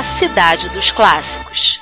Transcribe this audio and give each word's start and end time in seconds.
A 0.00 0.02
cidade 0.02 0.66
dos 0.70 0.90
clássicos. 0.90 1.78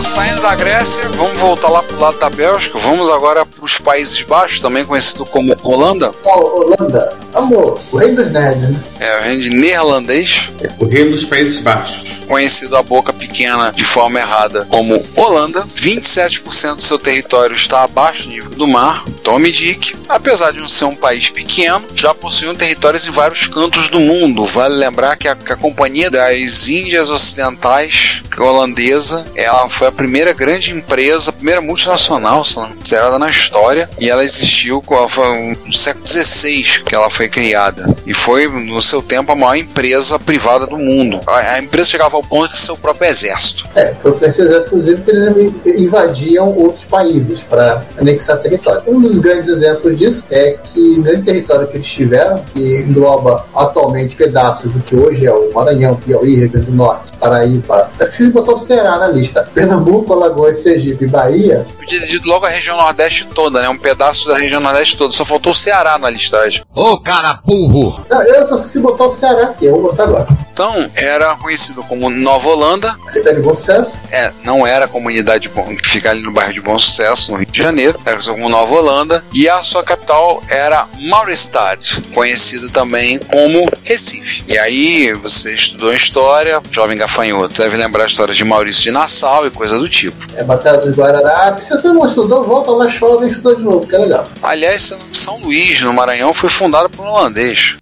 saindo 0.00 0.42
da 0.42 0.54
Grécia, 0.54 1.08
vamos 1.10 1.38
voltar 1.38 1.68
lá 1.68 1.82
pro 1.82 1.98
lado 1.98 2.18
da 2.18 2.30
Bélgica, 2.30 2.78
vamos 2.78 3.10
agora 3.10 3.44
para 3.44 3.64
os 3.64 3.78
Países 3.78 4.22
Baixos, 4.22 4.60
também 4.60 4.84
conhecido 4.84 5.26
como 5.26 5.56
Holanda. 5.62 6.12
Oh, 6.24 6.60
Holanda, 6.60 7.12
amor, 7.34 7.80
o 7.92 7.96
rei 7.96 8.12
dos 8.12 8.32
nerds, 8.32 8.70
né? 8.70 8.80
É, 8.98 9.18
o 9.18 9.22
reino 9.22 9.42
de 9.42 9.50
neerlandês. 9.50 10.48
É 10.62 10.68
o 10.78 10.86
reino 10.86 11.12
dos 11.12 11.24
Países 11.24 11.60
Baixos 11.60 12.10
conhecido 12.30 12.76
a 12.76 12.82
boca 12.82 13.12
pequena 13.12 13.72
de 13.72 13.82
forma 13.82 14.20
errada 14.20 14.64
como 14.66 15.04
Holanda. 15.16 15.66
27% 15.74 16.76
do 16.76 16.82
seu 16.82 16.96
território 16.96 17.56
está 17.56 17.82
abaixo 17.82 18.22
do 18.22 18.28
nível 18.28 18.50
do 18.50 18.68
mar. 18.68 19.04
Tome 19.24 19.50
Dick, 19.50 19.96
apesar 20.08 20.52
de 20.52 20.60
não 20.60 20.68
ser 20.68 20.84
um 20.84 20.94
país 20.94 21.28
pequeno, 21.28 21.84
já 21.92 22.14
possuem 22.14 22.54
territórios 22.54 23.04
em 23.04 23.10
vários 23.10 23.48
cantos 23.48 23.88
do 23.88 23.98
mundo. 23.98 24.46
Vale 24.46 24.76
lembrar 24.76 25.16
que 25.16 25.26
a, 25.26 25.34
que 25.34 25.52
a 25.52 25.56
Companhia 25.56 26.08
das 26.08 26.68
Índias 26.68 27.10
Ocidentais 27.10 28.22
holandesa, 28.38 29.26
ela 29.34 29.68
foi 29.68 29.88
a 29.88 29.92
primeira 29.92 30.32
grande 30.32 30.72
empresa, 30.72 31.30
a 31.30 31.32
primeira 31.32 31.60
multinacional, 31.60 32.42
considerada 32.42 33.18
na 33.18 33.28
história, 33.28 33.90
e 33.98 34.08
ela 34.08 34.24
existiu 34.24 34.82
foi 35.08 35.56
no 35.66 35.74
século 35.74 36.06
XVI 36.06 36.82
que 36.86 36.94
ela 36.94 37.10
foi 37.10 37.19
criada. 37.28 37.94
E 38.06 38.14
foi, 38.14 38.48
no 38.48 38.80
seu 38.80 39.02
tempo, 39.02 39.32
a 39.32 39.36
maior 39.36 39.56
empresa 39.56 40.18
privada 40.18 40.66
do 40.66 40.76
mundo. 40.76 41.20
A, 41.26 41.38
a 41.38 41.58
empresa 41.58 41.88
chegava 41.88 42.16
ao 42.16 42.22
ponto 42.22 42.50
de 42.50 42.58
seu 42.58 42.76
próprio 42.76 43.08
exército. 43.08 43.68
É, 43.74 43.94
porque 44.02 44.24
esse 44.24 44.40
exército, 44.40 44.76
inclusive, 44.76 45.02
que 45.02 45.10
eles 45.10 45.80
invadiam 45.80 46.48
outros 46.48 46.84
países 46.84 47.40
para 47.40 47.82
anexar 47.98 48.38
território. 48.38 48.82
Um 48.86 49.00
dos 49.00 49.18
grandes 49.18 49.48
exemplos 49.48 49.98
disso 49.98 50.24
é 50.30 50.58
que 50.62 50.98
o 50.98 51.02
grande 51.02 51.22
território 51.22 51.66
que 51.66 51.76
eles 51.76 51.86
tiveram, 51.86 52.42
que 52.52 52.78
engloba 52.78 53.44
atualmente 53.54 54.16
pedaços 54.16 54.70
do 54.72 54.80
que 54.80 54.96
hoje 54.96 55.26
é 55.26 55.32
o 55.32 55.52
Maranhão, 55.52 55.96
Piauí, 55.96 56.36
Rio 56.36 56.50
Grande 56.50 56.66
do 56.66 56.72
Norte, 56.72 57.12
Paraíba, 57.18 57.90
acho 58.00 58.16
que 58.16 58.26
botou 58.28 58.54
o 58.54 58.58
Ceará 58.58 58.98
na 58.98 59.08
lista. 59.08 59.48
Pernambuco, 59.54 60.12
Alagoas, 60.12 60.58
Sergipe 60.58 61.04
e 61.04 61.08
Bahia. 61.08 61.66
Podia 61.76 62.00
logo 62.24 62.46
a 62.46 62.48
região 62.48 62.76
Nordeste 62.76 63.26
toda, 63.34 63.60
né? 63.60 63.68
Um 63.68 63.78
pedaço 63.78 64.28
da 64.28 64.36
região 64.36 64.60
Nordeste 64.60 64.96
toda. 64.96 65.12
Só 65.12 65.24
faltou 65.24 65.52
o 65.52 65.54
Ceará 65.54 65.98
na 65.98 66.10
listagem. 66.10 66.62
Ô, 66.74 67.00
cara 67.10 67.40
burro! 67.44 68.04
Não, 68.08 68.22
eu 68.22 68.46
só 68.46 68.54
esqueci 68.54 68.78
botar 68.78 69.04
o 69.04 69.16
Ceará 69.16 69.46
aqui, 69.46 69.66
eu 69.66 69.72
vou 69.72 69.90
botar 69.90 70.04
agora. 70.04 70.28
Então, 70.52 70.88
era 70.94 71.34
conhecido 71.36 71.82
como 71.84 72.10
Nova 72.10 72.50
Holanda. 72.50 72.94
Cidade 73.12 73.36
de 73.38 73.42
Bom 73.42 73.54
Sucesso? 73.54 73.98
É, 74.12 74.30
não 74.44 74.66
era 74.66 74.84
a 74.84 74.88
comunidade 74.88 75.48
bom, 75.48 75.74
que 75.74 75.88
fica 75.88 76.10
ali 76.10 76.22
no 76.22 76.30
bairro 76.30 76.52
de 76.52 76.60
Bom 76.60 76.78
Sucesso, 76.78 77.32
no 77.32 77.38
Rio 77.38 77.46
de 77.46 77.58
Janeiro. 77.58 77.98
Era 78.04 78.20
como 78.22 78.48
Nova 78.48 78.74
Holanda. 78.74 79.24
E 79.32 79.48
a 79.48 79.62
sua 79.62 79.82
capital 79.82 80.42
era 80.50 80.86
Mauristad, 81.08 81.78
conhecida 82.12 82.68
também 82.68 83.18
como 83.18 83.66
Recife. 83.84 84.44
E 84.46 84.58
aí, 84.58 85.14
você 85.14 85.54
estudou 85.54 85.94
história, 85.94 86.60
jovem 86.70 86.96
gafanhoto, 86.96 87.62
deve 87.62 87.76
lembrar 87.76 88.04
a 88.04 88.06
história 88.06 88.34
de 88.34 88.44
Maurício 88.44 88.82
de 88.82 88.90
Nassau 88.90 89.46
e 89.46 89.50
coisa 89.50 89.78
do 89.78 89.88
tipo. 89.88 90.26
É, 90.36 90.44
Batalha 90.44 90.78
dos 90.78 90.94
Guararapes. 90.94 91.66
Se 91.66 91.70
você 91.70 91.88
não 91.88 92.04
estudou, 92.04 92.44
volta 92.44 92.70
lá, 92.70 92.86
chove 92.86 93.26
e 93.26 93.30
estuda 93.30 93.56
de 93.56 93.62
novo, 93.62 93.86
que 93.86 93.96
é 93.96 93.98
legal. 93.98 94.26
Aliás, 94.42 94.94
São 95.10 95.38
Luís, 95.38 95.80
no 95.80 95.94
Maranhão, 95.94 96.34
foi 96.34 96.50
fundado 96.50 96.90
por 96.90 96.99
holandês. 97.00 97.76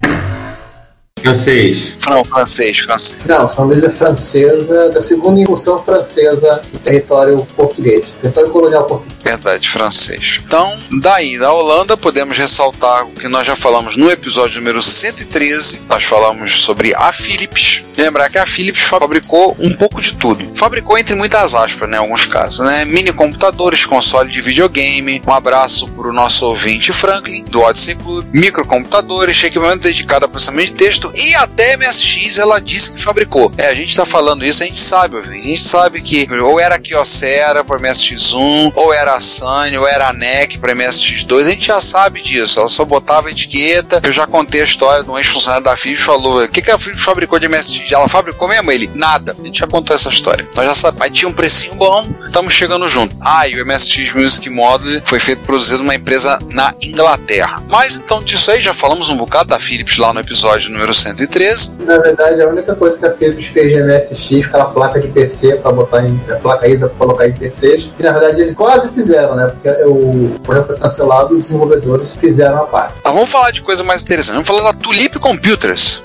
Francês. 1.20 1.92
Não, 2.06 2.24
francês, 2.24 2.78
francês. 2.78 3.18
Não, 3.26 3.50
São 3.50 3.66
Luís 3.66 3.82
é 3.82 3.90
francesa, 3.90 4.90
da 4.90 5.00
segunda 5.00 5.40
incursão 5.40 5.82
francesa 5.82 6.62
no 6.72 6.78
território 6.78 7.46
português, 7.56 8.06
território 8.20 8.50
colonial 8.50 8.84
português. 8.84 9.18
Verdade, 9.22 9.68
francês. 9.68 10.40
Então, 10.44 10.78
daí, 11.00 11.38
da 11.38 11.52
Holanda, 11.52 11.96
podemos 11.96 12.38
ressaltar 12.38 13.04
o 13.04 13.10
que 13.10 13.28
nós 13.28 13.46
já 13.46 13.54
falamos 13.54 13.96
no 13.96 14.10
episódio 14.10 14.60
número 14.60 14.82
113. 14.82 15.82
Nós 15.88 16.04
falamos 16.04 16.62
sobre 16.62 16.94
a 16.94 17.12
Philips. 17.12 17.82
Lembrar 17.96 18.30
que 18.30 18.38
a 18.38 18.46
Philips 18.46 18.80
fabricou 18.80 19.56
um 19.58 19.74
pouco 19.74 20.00
de 20.00 20.14
tudo. 20.14 20.54
Fabricou 20.54 20.96
entre 20.96 21.14
muitas 21.14 21.54
aspas, 21.54 21.88
né, 21.90 21.96
em 21.96 22.00
alguns 22.00 22.26
casos, 22.26 22.60
né? 22.60 22.84
Mini 22.84 23.12
computadores, 23.12 23.84
console 23.84 24.30
de 24.30 24.40
videogame. 24.40 25.20
Um 25.26 25.32
abraço 25.32 25.88
para 25.88 26.08
o 26.08 26.12
nosso 26.12 26.46
ouvinte 26.46 26.92
Franklin, 26.92 27.44
do 27.44 27.60
Odyssey 27.60 27.96
Club. 27.96 28.24
Microcomputadores, 28.32 29.42
equipamento 29.42 29.82
dedicado 29.82 30.24
a 30.24 30.28
processamento 30.28 30.72
de 30.72 30.78
texto 30.78 31.07
e 31.14 31.34
até 31.34 31.76
MSX 31.76 32.38
ela 32.38 32.60
disse 32.60 32.92
que 32.92 33.02
fabricou. 33.02 33.52
É, 33.56 33.68
a 33.68 33.74
gente 33.74 33.94
tá 33.94 34.04
falando 34.04 34.44
isso, 34.44 34.62
a 34.62 34.66
gente 34.66 34.80
sabe, 34.80 35.16
a 35.16 35.22
gente 35.22 35.62
sabe 35.62 36.00
que 36.00 36.28
ou 36.32 36.58
era 36.60 36.78
Kyocera 36.78 37.64
para 37.64 37.78
MSX1, 37.78 38.72
ou 38.74 38.92
era 38.92 39.16
a 39.16 39.78
ou 39.78 39.86
era 39.86 40.08
a 40.08 40.12
NEC 40.12 40.58
para 40.58 40.74
MSX2, 40.74 41.46
a 41.46 41.50
gente 41.50 41.66
já 41.66 41.80
sabe 41.80 42.22
disso. 42.22 42.58
Ela 42.60 42.68
só 42.68 42.84
botava 42.84 43.30
etiqueta. 43.30 44.00
Eu 44.02 44.12
já 44.12 44.26
contei 44.26 44.60
a 44.60 44.64
história 44.64 45.02
de 45.02 45.10
um 45.10 45.18
ex-funcionário 45.18 45.64
da 45.64 45.76
Philips 45.76 46.04
falou: 46.04 46.44
o 46.44 46.48
que, 46.48 46.62
que 46.62 46.70
a 46.70 46.78
Philips 46.78 47.02
fabricou 47.02 47.38
de 47.38 47.48
MSX? 47.48 47.92
Ela 47.92 48.08
fabricou 48.08 48.48
mesmo? 48.48 48.70
Ele, 48.70 48.90
nada. 48.94 49.36
A 49.38 49.42
gente 49.42 49.58
já 49.58 49.66
contou 49.66 49.94
essa 49.94 50.08
história. 50.08 50.46
Nós 50.54 50.66
já 50.66 50.74
sabemos. 50.74 50.98
Mas 50.98 51.16
tinha 51.16 51.28
um 51.28 51.32
precinho 51.32 51.74
bom, 51.74 52.08
estamos 52.26 52.52
chegando 52.52 52.88
junto. 52.88 53.16
Ah, 53.22 53.46
e 53.46 53.60
o 53.60 53.66
MSX 53.66 54.12
Music 54.14 54.48
Model 54.50 55.00
foi 55.04 55.18
feito 55.18 55.42
produzido 55.42 55.78
numa 55.78 55.94
empresa 55.94 56.38
na 56.50 56.74
Inglaterra. 56.82 57.62
Mas 57.68 57.96
então 57.96 58.22
disso 58.22 58.50
aí 58.50 58.60
já 58.60 58.74
falamos 58.74 59.08
um 59.08 59.16
bocado 59.16 59.50
da 59.50 59.58
Philips 59.58 59.98
lá 59.98 60.12
no 60.12 60.20
episódio 60.20 60.70
número 60.70 60.94
113. 60.98 61.72
Na 61.80 61.98
verdade, 61.98 62.42
a 62.42 62.48
única 62.48 62.74
coisa 62.74 62.98
que 62.98 63.06
a 63.06 63.12
Philips 63.12 63.46
fez 63.46 63.72
de 63.72 63.82
MSX, 63.82 64.48
aquela 64.48 64.66
placa 64.66 65.00
de 65.00 65.08
PC 65.08 65.56
para 65.56 65.72
botar 65.72 66.04
em 66.04 66.20
a 66.30 66.36
placa 66.36 66.68
ISA 66.68 66.88
para 66.88 66.98
colocar 66.98 67.28
em 67.28 67.32
PCs, 67.32 67.90
e 67.98 68.02
na 68.02 68.12
verdade 68.12 68.42
eles 68.42 68.54
quase 68.54 68.88
fizeram, 68.90 69.36
né? 69.36 69.46
Porque 69.46 69.68
o 69.84 70.38
projeto 70.42 70.66
foi 70.66 70.78
cancelado 70.78 71.34
e 71.34 71.38
os 71.38 71.44
desenvolvedores 71.44 72.12
fizeram 72.12 72.58
a 72.58 72.66
parte. 72.66 72.94
Mas 73.02 73.14
vamos 73.14 73.30
falar 73.30 73.50
de 73.50 73.62
coisa 73.62 73.84
mais 73.84 74.02
interessante. 74.02 74.34
Vamos 74.34 74.48
falar 74.48 74.72
da 74.72 74.72
Tulip 74.72 75.18
Computers. 75.18 76.02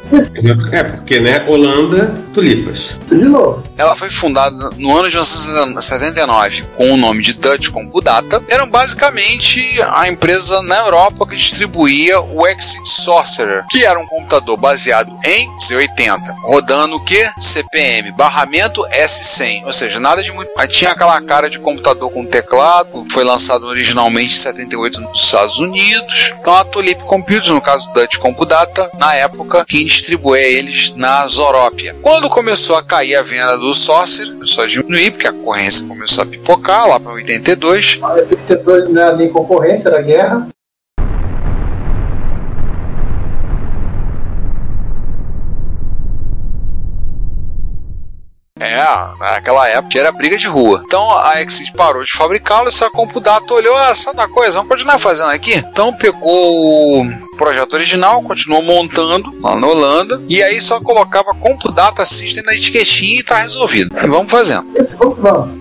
É, 0.71 0.83
porque, 0.83 1.19
né, 1.19 1.43
Holanda, 1.47 2.13
tulipas. 2.33 2.91
De 3.07 3.15
novo. 3.15 3.63
Ela 3.77 3.95
foi 3.95 4.09
fundada 4.09 4.69
no 4.77 4.97
ano 4.97 5.09
de 5.09 5.15
1979 5.15 6.63
com 6.75 6.91
o 6.91 6.97
nome 6.97 7.23
de 7.23 7.33
Dutch 7.33 7.69
Compudata. 7.69 8.41
Eram 8.47 8.69
basicamente 8.69 9.59
a 9.91 10.07
empresa 10.07 10.61
na 10.61 10.77
Europa 10.79 11.25
que 11.25 11.35
distribuía 11.35 12.21
o 12.21 12.47
Exit 12.47 12.87
Sorcerer, 12.87 13.63
que 13.69 13.83
era 13.83 13.99
um 13.99 14.05
computador 14.05 14.55
baseado 14.57 14.82
em 14.91 15.49
Z80, 15.57 16.19
rodando 16.43 16.95
o 16.95 17.03
que? 17.03 17.29
CPM, 17.39 18.11
barramento 18.11 18.81
S100, 18.89 19.65
ou 19.65 19.73
seja, 19.73 19.99
nada 19.99 20.21
de 20.21 20.31
muito. 20.31 20.51
Aí 20.57 20.67
tinha 20.67 20.91
aquela 20.91 21.19
cara 21.21 21.49
de 21.49 21.59
computador 21.59 22.11
com 22.11 22.25
teclado, 22.25 23.05
foi 23.11 23.23
lançado 23.23 23.65
originalmente 23.65 24.35
em 24.35 24.37
78 24.37 25.01
nos 25.01 25.19
Estados 25.19 25.59
Unidos. 25.59 26.33
Então 26.39 26.55
a 26.55 26.65
Tulip 26.65 27.03
Computers, 27.03 27.49
no 27.49 27.61
caso 27.61 27.91
Dutch 27.93 28.17
Compudata, 28.17 28.89
na 28.97 29.15
época, 29.15 29.65
quem 29.67 29.85
distribuía 29.85 30.41
eles 30.41 30.93
na 30.95 31.25
Zorópia. 31.27 31.95
Quando 32.01 32.29
começou 32.29 32.75
a 32.75 32.83
cair 32.83 33.15
a 33.15 33.21
venda 33.21 33.57
do 33.57 33.73
Sorcerer, 33.73 34.33
começou 34.33 34.63
a 34.63 34.67
diminuir, 34.67 35.11
porque 35.11 35.27
a 35.27 35.33
concorrência 35.33 35.87
começou 35.87 36.23
a 36.23 36.27
pipocar 36.27 36.87
lá 36.87 36.99
para 36.99 37.13
82. 37.13 37.99
82 38.01 38.89
não 38.89 39.01
era 39.01 39.15
nem 39.15 39.29
concorrência, 39.29 39.89
era 39.89 40.01
guerra. 40.01 40.47
É, 48.63 48.83
naquela 49.19 49.67
época 49.67 49.99
era 49.99 50.11
briga 50.11 50.37
de 50.37 50.47
rua. 50.47 50.83
Então 50.85 51.15
a 51.17 51.41
Exit 51.41 51.73
parou 51.73 52.03
de 52.03 52.13
fabricá-lo 52.13 52.69
e 52.69 52.71
só 52.71 52.85
a 52.85 52.91
Compudata 52.91 53.53
olhou, 53.53 53.75
ah, 53.75 53.93
sabe 53.93 54.17
da 54.17 54.27
coisa, 54.27 54.53
vamos 54.53 54.69
continuar 54.69 54.97
fazendo 54.97 55.29
aqui? 55.29 55.55
Então 55.55 55.93
pegou 55.93 57.01
o 57.01 57.09
projeto 57.37 57.73
original, 57.73 58.21
continuou 58.21 58.63
montando 58.63 59.33
lá 59.41 59.59
na 59.59 59.67
Holanda, 59.67 60.21
e 60.29 60.41
aí 60.41 60.61
só 60.61 60.79
colocava 60.79 61.33
Compudata 61.33 62.05
System 62.05 62.43
na 62.45 62.55
etiquetinha 62.55 63.19
e 63.19 63.23
tá 63.23 63.37
resolvido. 63.37 63.95
E 64.01 64.07
vamos 64.07 64.31
fazendo. 64.31 64.65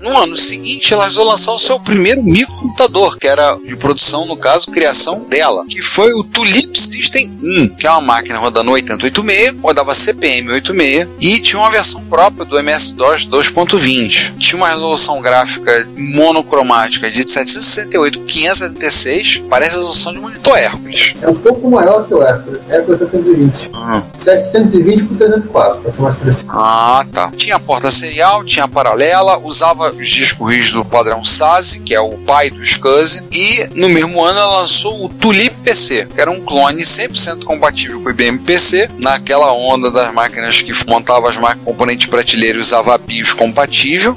No 0.00 0.16
ano 0.18 0.36
seguinte, 0.36 0.92
ela 0.92 1.04
resolveu 1.04 1.32
lançar 1.32 1.52
o 1.52 1.58
seu 1.58 1.80
primeiro 1.80 2.22
microcomputador, 2.22 3.18
que 3.18 3.26
era 3.26 3.56
de 3.56 3.76
produção, 3.76 4.26
no 4.26 4.36
caso, 4.36 4.70
criação 4.70 5.20
dela, 5.28 5.64
que 5.68 5.82
foi 5.82 6.12
o 6.12 6.24
Tulip 6.24 6.78
System 6.78 7.34
1, 7.42 7.76
que 7.76 7.86
é 7.86 7.90
uma 7.90 8.00
máquina 8.00 8.38
rodando 8.38 8.70
8086, 8.70 9.60
rodava 9.60 9.94
CPM 9.94 10.50
86 10.50 11.08
e 11.20 11.40
tinha 11.40 11.60
uma 11.60 11.70
versão 11.70 12.04
própria 12.04 12.44
do 12.44 12.58
MS-DOS 12.92 13.26
2.20. 13.26 14.36
Tinha 14.38 14.56
uma 14.56 14.68
resolução 14.68 15.20
gráfica 15.20 15.86
monocromática 16.16 17.10
de 17.10 17.28
768 17.28 18.20
576, 18.20 19.42
parece 19.48 19.74
a 19.74 19.78
resolução 19.78 20.12
de 20.12 20.20
monitor 20.20 20.58
Hércules. 20.58 21.14
É 21.20 21.28
um 21.28 21.34
pouco 21.34 21.70
maior 21.70 22.06
que 22.06 22.14
o 22.14 22.22
Hércules. 22.22 22.60
Hércules 22.68 22.98
720. 22.98 23.70
Hum. 23.74 24.02
720 24.18 25.04
por 25.04 25.16
304, 25.16 25.80
pra 25.80 25.90
ser 25.90 26.02
mais 26.02 26.16
preciso. 26.16 26.46
Ah, 26.48 27.04
tá. 27.12 27.30
Tinha 27.36 27.58
porta 27.58 27.90
serial, 27.90 28.44
tinha 28.44 28.68
paralela, 28.68 29.38
usava 29.38 29.90
os 29.90 30.08
discos 30.08 30.48
rígidos 30.48 30.72
do 30.72 30.84
padrão 30.84 31.24
SASE, 31.24 31.80
que 31.80 31.94
é 31.94 32.00
o 32.00 32.16
pai 32.18 32.50
do 32.50 32.62
SCSI, 32.64 33.24
e 33.32 33.68
no 33.74 33.88
mesmo 33.88 34.22
ano 34.22 34.38
ela 34.38 34.60
lançou 34.60 35.04
o 35.04 35.08
Tulip 35.08 35.54
PC, 35.62 36.08
que 36.14 36.20
era 36.20 36.30
um 36.30 36.40
clone 36.40 36.82
100% 36.82 37.44
compatível 37.44 38.00
com 38.00 38.08
o 38.08 38.10
IBM 38.10 38.38
PC, 38.38 38.88
naquela 38.98 39.52
onda 39.52 39.90
das 39.90 40.12
máquinas 40.12 40.62
que 40.62 40.72
montava 40.88 41.28
as 41.28 41.36
máquinas 41.36 41.64
componentes 41.64 42.06
prateleira 42.06 42.58
e 42.58 42.64
usava 42.82 42.98
BIOS 42.98 43.32
compatível. 43.32 44.16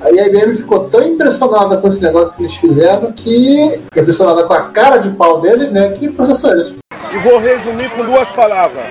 Aí 0.00 0.20
a 0.20 0.26
IBM 0.26 0.56
ficou 0.56 0.88
tão 0.88 1.02
impressionada 1.02 1.76
com 1.76 1.88
esse 1.88 2.00
negócio 2.00 2.34
que 2.36 2.42
eles 2.42 2.54
fizeram 2.54 3.12
que. 3.12 3.80
impressionada 3.96 4.44
com 4.44 4.52
a 4.52 4.62
cara 4.62 4.98
de 4.98 5.10
pau 5.10 5.40
deles, 5.40 5.70
né? 5.70 5.90
Que 5.90 6.08
processou 6.08 6.50
eles. 6.52 6.74
E 7.12 7.18
vou 7.18 7.38
resumir 7.38 7.90
com 7.90 8.04
duas 8.04 8.28
palavras. 8.30 8.84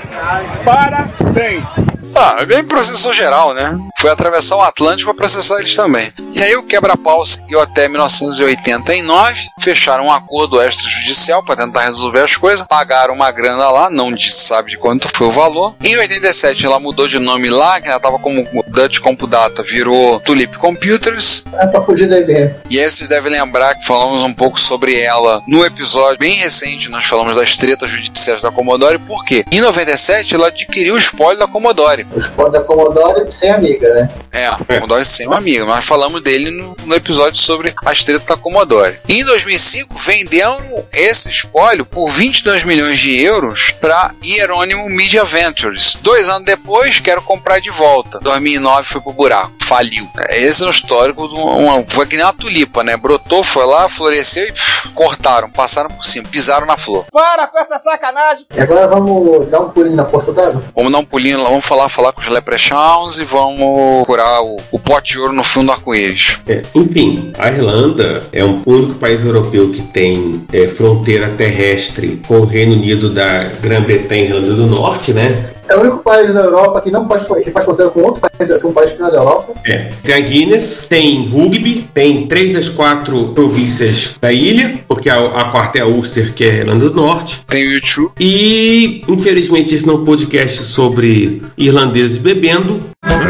Parabéns! 0.63 1.92
Ah, 2.15 2.43
bem 2.45 2.63
processor 2.63 3.13
geral, 3.13 3.53
né? 3.53 3.77
Foi 3.99 4.09
atravessar 4.09 4.57
o 4.57 4.61
Atlântico 4.61 5.09
para 5.11 5.17
processar 5.17 5.59
eles 5.59 5.75
também. 5.75 6.11
E 6.33 6.43
aí 6.43 6.55
o 6.55 6.63
quebra-pau 6.63 7.25
seguiu 7.25 7.61
até 7.61 7.87
1989, 7.87 9.41
fecharam 9.59 10.07
um 10.07 10.11
acordo 10.11 10.61
extrajudicial 10.61 11.43
para 11.43 11.55
tentar 11.55 11.83
resolver 11.83 12.21
as 12.21 12.35
coisas, 12.35 12.67
pagaram 12.67 13.13
uma 13.13 13.31
grana 13.31 13.69
lá, 13.69 13.89
não 13.89 14.11
disse, 14.13 14.41
sabe 14.41 14.71
de 14.71 14.77
quanto 14.77 15.09
foi 15.15 15.27
o 15.27 15.31
valor. 15.31 15.75
Em 15.83 15.95
87 15.97 16.65
ela 16.65 16.79
mudou 16.79 17.07
de 17.07 17.19
nome 17.19 17.49
lá, 17.49 17.79
que 17.79 17.87
ela 17.87 17.97
estava 17.97 18.19
como 18.19 18.45
Dutch 18.67 18.99
Compudata, 18.99 19.63
virou 19.63 20.19
Tulip 20.19 20.57
Computers. 20.57 21.43
É 21.53 21.67
pra 21.67 21.81
fugir 21.81 22.09
da 22.09 22.19
IBM. 22.19 22.53
E 22.69 22.79
aí 22.79 22.89
vocês 22.91 23.07
devem 23.07 23.31
lembrar 23.31 23.75
que 23.75 23.85
falamos 23.85 24.21
um 24.23 24.33
pouco 24.33 24.59
sobre 24.59 24.99
ela 24.99 25.41
no 25.47 25.65
episódio 25.65 26.19
bem 26.19 26.35
recente, 26.35 26.89
nós 26.89 27.05
falamos 27.05 27.35
das 27.35 27.55
tretas 27.55 27.89
judiciais 27.89 28.41
da 28.41 28.51
Commodore, 28.51 28.99
por 28.99 29.23
quê? 29.23 29.45
Em 29.51 29.61
97 29.61 30.35
ela 30.35 30.47
adquiriu 30.47 30.95
o 30.95 30.97
espólio 30.97 31.39
da 31.39 31.47
Commodore. 31.47 31.92
Os 32.15 32.27
pós 32.27 32.51
da 32.51 32.61
Commodore 32.61 33.31
sem 33.31 33.51
amiga, 33.51 33.93
né? 33.93 34.09
É, 34.31 34.47
a 34.47 34.57
Commodore 34.57 35.05
sem 35.05 35.27
um 35.27 35.33
amigo. 35.33 35.65
Nós 35.65 35.85
falamos 35.85 36.21
dele 36.21 36.49
no, 36.49 36.75
no 36.85 36.95
episódio 36.95 37.39
sobre 37.39 37.73
as 37.85 38.03
tretas 38.03 38.27
da 38.27 38.37
Commodore. 38.37 38.99
Em 39.07 39.23
2005, 39.23 39.95
venderam 39.97 40.85
esse 40.91 41.29
espólio 41.29 41.85
por 41.85 42.09
22 42.09 42.63
milhões 42.63 42.99
de 42.99 43.21
euros 43.21 43.71
para 43.79 44.11
Hieronymo 44.23 44.89
Media 44.89 45.23
Ventures. 45.23 45.97
Dois 46.01 46.29
anos 46.29 46.45
depois, 46.45 46.99
quero 46.99 47.21
comprar 47.21 47.59
de 47.59 47.69
volta. 47.69 48.19
2009 48.19 48.83
foi 48.83 49.01
pro 49.01 49.13
buraco. 49.13 49.53
Faliu. 49.61 50.07
Esse 50.29 50.63
é 50.63 50.67
o 50.67 50.69
histórico 50.69 51.27
de 51.27 51.35
uma, 51.35 51.83
foi 51.87 52.05
que 52.05 52.15
nem 52.15 52.25
uma 52.25 52.33
tulipa, 52.33 52.83
né? 52.83 52.97
Brotou, 52.97 53.43
foi 53.43 53.65
lá, 53.65 53.87
floresceu 53.87 54.47
e 54.47 54.51
pff, 54.51 54.89
cortaram, 54.89 55.49
passaram 55.49 55.89
por 55.89 56.03
cima, 56.03 56.27
pisaram 56.29 56.65
na 56.65 56.77
flor. 56.77 57.05
Para 57.11 57.47
com 57.47 57.59
essa 57.59 57.79
sacanagem! 57.79 58.45
E 58.55 58.59
agora 58.61 58.87
vamos 58.87 59.47
dar 59.49 59.61
um 59.61 59.69
pulinho 59.69 59.95
na 59.95 60.05
poça 60.05 60.31
d'água? 60.31 60.63
Vamos 60.75 60.91
dar 60.91 60.99
um 60.99 61.05
pulinho 61.05 61.41
lá, 61.41 61.49
vamos 61.49 61.65
falar, 61.65 61.82
falar 61.89 62.11
com 62.13 62.21
os 62.21 62.27
Leprechauns 62.27 63.19
e 63.19 63.23
vamos 63.23 64.05
curar 64.05 64.41
o, 64.41 64.57
o 64.71 64.79
pote 64.79 65.13
de 65.13 65.19
ouro 65.19 65.33
no 65.33 65.43
fundo 65.43 65.67
do 65.67 65.71
arco-íris. 65.73 66.39
É, 66.47 66.61
enfim, 66.73 67.31
a 67.37 67.49
Irlanda 67.49 68.23
é 68.31 68.43
um 68.43 68.61
único 68.65 68.95
país 68.95 69.23
europeu 69.23 69.71
que 69.71 69.81
tem 69.81 70.45
é, 70.51 70.67
fronteira 70.67 71.29
terrestre 71.29 72.21
com 72.27 72.39
o 72.39 72.45
Reino 72.45 72.73
Unido 72.73 73.09
da 73.09 73.43
Grã-Bretanha 73.61 74.23
e 74.23 74.27
Irlanda 74.27 74.53
do 74.53 74.67
Norte, 74.67 75.13
né? 75.13 75.52
É 75.67 75.75
o 75.75 75.81
único 75.81 75.97
país 75.99 76.33
da 76.33 76.41
Europa 76.41 76.81
que 76.81 76.91
não 76.91 77.07
faz, 77.07 77.25
que 77.43 77.51
faz 77.51 77.65
fronteira 77.65 77.91
com 77.91 78.01
outro 78.01 78.21
país, 78.21 78.59
que 78.59 78.67
um 78.67 78.73
país 78.73 78.91
que 78.91 78.99
não 78.99 79.07
é 79.07 79.11
da 79.11 79.17
Europa. 79.17 79.53
É. 79.65 79.89
Tem 80.03 80.15
a 80.15 80.19
Guinness, 80.19 80.85
tem 80.89 81.29
rugby, 81.29 81.87
tem 81.93 82.27
três 82.27 82.53
das 82.53 82.69
quatro 82.69 83.29
províncias 83.29 84.15
da 84.19 84.31
ilha, 84.31 84.79
porque 84.87 85.09
a, 85.09 85.17
a 85.17 85.45
quarta 85.45 85.77
é 85.77 85.81
a 85.81 85.87
Ulster, 85.87 86.33
que 86.33 86.43
é 86.43 86.49
a 86.49 86.55
Irlanda 86.55 86.89
do 86.89 86.95
Norte. 86.95 87.43
Tem 87.47 87.65
o 87.67 87.73
YouTube. 87.73 88.11
E, 88.19 89.03
infelizmente, 89.07 89.73
esse 89.75 89.85
não 89.85 89.95
é 89.95 89.97
um 89.97 90.05
podcast 90.05 90.63
sobre 90.63 91.41
irlandeses 91.57 92.17
bebendo. 92.17 92.81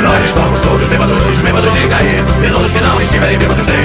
Nós 0.01 0.25
estamos 0.25 0.59
todos 0.61 0.87
bêbados, 0.87 1.41
bêbados 1.43 1.73
de 1.73 1.87
cair. 1.87 2.23
Todos 2.51 2.71
que 2.71 2.79
não 2.79 3.01
estiverem 3.01 3.37
bêbados 3.37 3.65
daqui. 3.65 3.82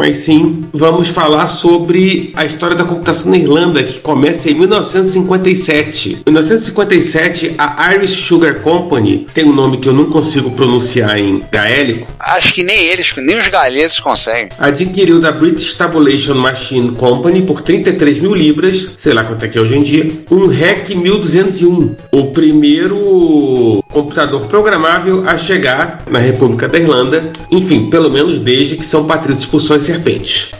Mas 0.00 0.16
sim, 0.20 0.64
vamos 0.72 1.08
falar 1.08 1.46
sobre 1.48 2.32
a 2.34 2.46
história 2.46 2.74
da 2.74 2.84
computação 2.84 3.30
na 3.30 3.36
Irlanda, 3.36 3.82
que 3.82 4.00
começa 4.00 4.50
em 4.50 4.54
1957. 4.54 6.22
Em 6.26 6.30
1957, 6.30 7.54
a 7.58 7.94
Irish 7.94 8.12
Sugar 8.12 8.60
Company, 8.60 9.26
tem 9.34 9.44
um 9.44 9.52
nome 9.52 9.76
que 9.76 9.86
eu 9.86 9.92
não 9.92 10.06
consigo 10.06 10.52
pronunciar 10.52 11.18
em 11.18 11.42
gaélico, 11.52 12.06
Acho 12.18 12.54
que 12.54 12.62
nem 12.62 12.86
eles, 12.86 13.14
nem 13.14 13.36
os 13.36 13.48
galeses 13.48 14.00
conseguem. 14.00 14.48
adquiriu 14.58 15.20
da 15.20 15.32
British 15.32 15.74
Tabulation 15.74 16.34
Machine 16.34 16.92
Company 16.92 17.42
por 17.42 17.60
33 17.60 18.20
mil 18.20 18.34
libras, 18.34 18.92
sei 18.96 19.12
lá 19.12 19.22
quanto 19.22 19.44
é 19.44 19.48
que 19.48 19.58
é 19.58 19.60
hoje 19.60 19.76
em 19.76 19.82
dia, 19.82 20.10
um 20.30 20.46
REC 20.46 20.94
1201, 20.94 21.96
o 22.10 22.26
primeiro 22.28 23.84
computador 23.90 24.46
programável 24.46 25.28
a 25.28 25.36
chegar 25.36 26.04
na 26.08 26.18
República 26.18 26.68
da 26.68 26.78
Irlanda, 26.78 27.30
enfim, 27.50 27.90
pelo 27.90 28.08
menos 28.08 28.38
desde 28.40 28.76
que 28.76 28.86
São 28.86 29.04
Patrício 29.04 29.42
expulsou 29.42 29.76
as 30.00 30.10
serpentes. 30.10 30.50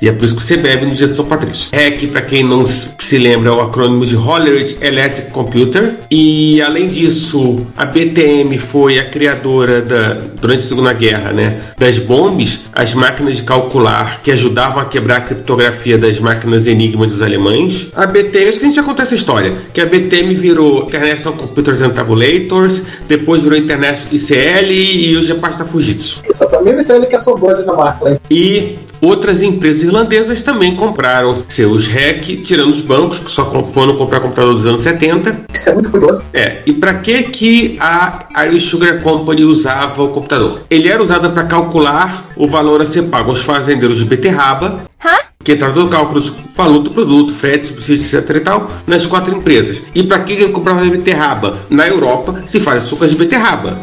E 0.00 0.08
é 0.08 0.12
por 0.12 0.24
isso 0.24 0.36
que 0.36 0.44
você 0.44 0.56
bebe 0.56 0.86
no 0.86 0.94
dia 0.94 1.08
de 1.08 1.16
São 1.16 1.24
Patrício. 1.24 1.68
REC, 1.72 2.06
para 2.06 2.22
quem 2.22 2.44
não 2.44 2.64
se 2.66 3.18
lembra, 3.18 3.50
é 3.50 3.52
o 3.52 3.60
acrônimo 3.60 4.06
de 4.06 4.14
Hollerith 4.14 4.78
Electric 4.80 5.30
Computer. 5.30 5.94
E 6.10 6.62
além 6.62 6.88
disso, 6.88 7.66
a 7.76 7.84
BTM 7.84 8.58
foi 8.58 8.98
a 9.00 9.06
criadora 9.06 9.82
da, 9.82 10.16
durante 10.40 10.64
a 10.64 10.68
Segunda 10.68 10.92
Guerra, 10.92 11.32
né, 11.32 11.60
das 11.76 11.98
bombes, 11.98 12.60
as 12.72 12.94
máquinas 12.94 13.38
de 13.38 13.42
calcular 13.42 14.20
que 14.22 14.30
ajudavam 14.30 14.80
a 14.80 14.84
quebrar 14.84 15.16
a 15.16 15.20
criptografia 15.22 15.98
das 15.98 16.18
máquinas 16.20 16.66
Enigma 16.66 17.06
dos 17.06 17.20
alemães. 17.20 17.88
A 17.96 18.06
BTM, 18.06 18.48
acho 18.48 18.58
que 18.58 18.64
a 18.64 18.68
gente 18.68 18.76
já 18.76 18.82
contou 18.82 19.02
essa 19.02 19.14
história, 19.14 19.52
que 19.74 19.80
a 19.80 19.86
BTM 19.86 20.34
virou 20.34 20.84
International 20.84 21.34
Computers 21.34 21.82
and 21.82 21.90
Tabulators, 21.90 22.82
depois 23.08 23.42
virou 23.42 23.58
International 23.58 24.06
ICL 24.12 24.70
e 24.70 25.16
hoje 25.16 25.32
é 25.32 25.34
parte 25.34 25.58
da 25.58 25.64
Fujitsu. 25.64 26.22
Só 26.30 26.46
pra 26.46 26.62
mim, 26.62 26.76
isso 26.78 26.92
é 26.92 26.96
ele 26.96 27.06
que 27.06 27.16
é 27.16 27.18
só 27.18 27.34
boa 27.34 27.54
na 27.62 27.72
marca. 27.72 28.10
Né? 28.10 28.18
E 28.30 28.78
outras 29.00 29.42
empresas 29.42 29.82
irlandesas 29.82 30.42
também 30.42 30.74
compraram 30.76 31.34
seus 31.48 31.86
REC, 31.86 32.42
tirando 32.42 32.70
os 32.70 32.80
bancos 32.80 33.18
que 33.18 33.30
só 33.30 33.44
foram 33.72 33.96
comprar 33.96 34.20
computador 34.20 34.54
dos 34.54 34.66
anos 34.66 34.82
70. 34.82 35.46
Isso 35.52 35.68
é 35.68 35.74
muito 35.74 35.90
curioso. 35.90 36.24
É, 36.32 36.62
e 36.66 36.72
para 36.72 36.94
que 36.94 37.22
que 37.24 37.76
a 37.80 38.26
Irish 38.46 38.64
Sugar 38.64 39.00
Company 39.02 39.44
usava 39.44 40.02
o 40.02 40.08
computador? 40.08 40.62
Ele 40.70 40.88
era 40.88 41.02
usado 41.02 41.30
para 41.30 41.44
calcular 41.44 42.26
o 42.36 42.46
valor 42.46 42.82
a 42.82 42.86
ser 42.86 43.02
pago 43.04 43.30
aos 43.30 43.40
fazendeiros 43.40 43.98
de 43.98 44.04
beterraba, 44.04 44.88
que 45.44 45.52
entrava 45.52 45.74
todo 45.74 45.86
o 45.86 45.90
cálculo 45.90 46.20
de 46.20 46.34
valor 46.54 46.80
do 46.80 46.90
produto, 46.90 47.32
frete, 47.32 47.68
subsídio, 47.68 48.18
etc 48.18 48.36
e 48.36 48.40
tal, 48.40 48.70
nas 48.86 49.06
quatro 49.06 49.34
empresas. 49.34 49.80
E 49.94 50.02
para 50.02 50.18
que 50.20 50.36
que 50.36 50.42
ele 50.42 50.52
comprava 50.52 50.84
beterraba? 50.84 51.58
Na 51.70 51.86
Europa 51.86 52.42
se 52.46 52.58
faz 52.58 52.84
açúcar 52.84 53.06
de 53.06 53.14
beterraba, 53.14 53.78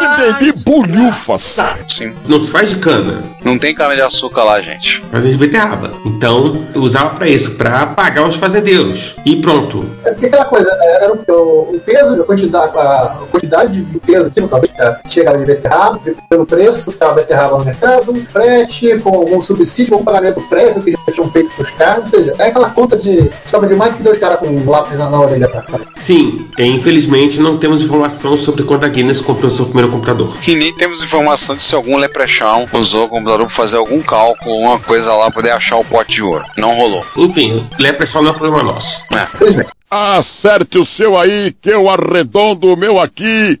Entendi, 0.00 0.52
bolhufas. 0.64 1.56
Sim. 1.88 2.12
não 2.26 2.42
se 2.42 2.50
faz 2.50 2.70
de 2.70 2.76
cana. 2.76 3.22
Não 3.44 3.58
tem 3.58 3.74
cana 3.74 3.94
de 3.94 4.02
açúcar 4.02 4.44
lá, 4.44 4.60
gente. 4.60 5.04
Fazem 5.12 5.32
de 5.32 5.36
beterraba. 5.36 5.92
Então, 6.06 6.64
eu 6.74 6.80
usava 6.80 7.10
para 7.10 7.28
isso, 7.28 7.52
para 7.52 7.86
pagar 7.86 8.26
os 8.26 8.36
fazendeiros. 8.36 9.14
E 9.24 9.36
pronto. 9.36 9.84
É 10.04 10.10
porque 10.10 10.26
aquela 10.26 10.46
coisa, 10.46 10.74
né? 10.76 10.86
Era 11.02 11.12
o, 11.12 11.74
o 11.74 11.80
peso, 11.84 12.22
a 12.22 12.24
quantidade, 12.24 12.78
a 12.78 13.16
quantidade 13.30 13.82
de 13.82 14.00
peso 14.00 14.30
que 14.30 15.12
chegava 15.12 15.38
de 15.38 15.44
beterraba, 15.44 16.00
pelo 16.28 16.46
preço, 16.46 16.90
ficava 16.90 17.14
beterraba 17.14 17.58
no 17.58 17.64
mercado, 17.64 18.14
frete, 18.30 18.98
com 19.00 19.10
algum 19.10 19.42
subsídio, 19.42 19.98
com 19.98 20.04
pagamento 20.04 20.40
prévio 20.48 20.82
que 20.82 20.94
tinham 21.12 21.30
feito 21.30 21.50
pros 21.54 21.70
caras, 21.70 22.04
ou 22.04 22.10
seja, 22.10 22.34
é 22.38 22.48
aquela 22.48 22.70
conta 22.70 22.96
de. 22.96 23.30
Estava 23.44 23.66
demais 23.66 23.94
que 23.94 24.02
dois 24.02 24.18
caras 24.18 24.38
com 24.38 24.46
um 24.46 24.68
lápis 24.68 24.98
na, 24.98 25.10
na 25.10 25.20
orelha 25.20 25.48
pra 25.48 25.62
cá. 25.62 25.80
Sim, 25.98 26.48
e, 26.58 26.64
infelizmente 26.64 27.38
não 27.38 27.58
temos 27.58 27.82
informação 27.82 28.36
sobre 28.36 28.62
quando 28.64 28.84
a 28.84 28.88
Guinness 28.88 29.20
comprou 29.20 29.50
seu 29.50 29.66
primeiro 29.66 29.90
computador. 29.90 30.36
E 30.46 30.54
nem 30.54 30.74
temos 30.74 31.02
informação 31.02 31.56
de 31.56 31.62
se 31.62 31.74
algum 31.74 31.96
leprechaun 31.96 32.66
usou 32.72 33.06
o 33.06 33.08
computador 33.08 33.46
para 33.46 33.54
fazer 33.54 33.76
algum 33.76 34.02
cálculo, 34.02 34.56
uma 34.56 34.78
coisa 34.78 35.12
lá, 35.14 35.30
poder 35.30 35.50
achar 35.50 35.76
o 35.76 35.84
pote 35.84 36.14
de 36.16 36.22
ouro. 36.22 36.44
Não 36.56 36.74
rolou. 36.74 37.04
Enfim, 37.16 37.66
Leprechaun 37.78 38.22
não 38.22 38.30
é 38.30 38.34
problema 38.34 38.62
nosso. 38.62 39.00
Infelizmente. 39.34 39.70
Acerte 39.90 40.78
o 40.78 40.86
seu 40.86 41.16
aí, 41.16 41.54
que 41.60 41.70
eu 41.70 41.88
arredondo 41.88 42.72
o 42.72 42.76
meu 42.76 43.00
aqui. 43.00 43.60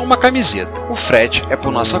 uma 0.00 0.16
camiseta. 0.16 0.80
O 0.90 0.94
frete 0.94 1.44
é 1.50 1.56
por 1.56 1.70
nossa. 1.70 2.00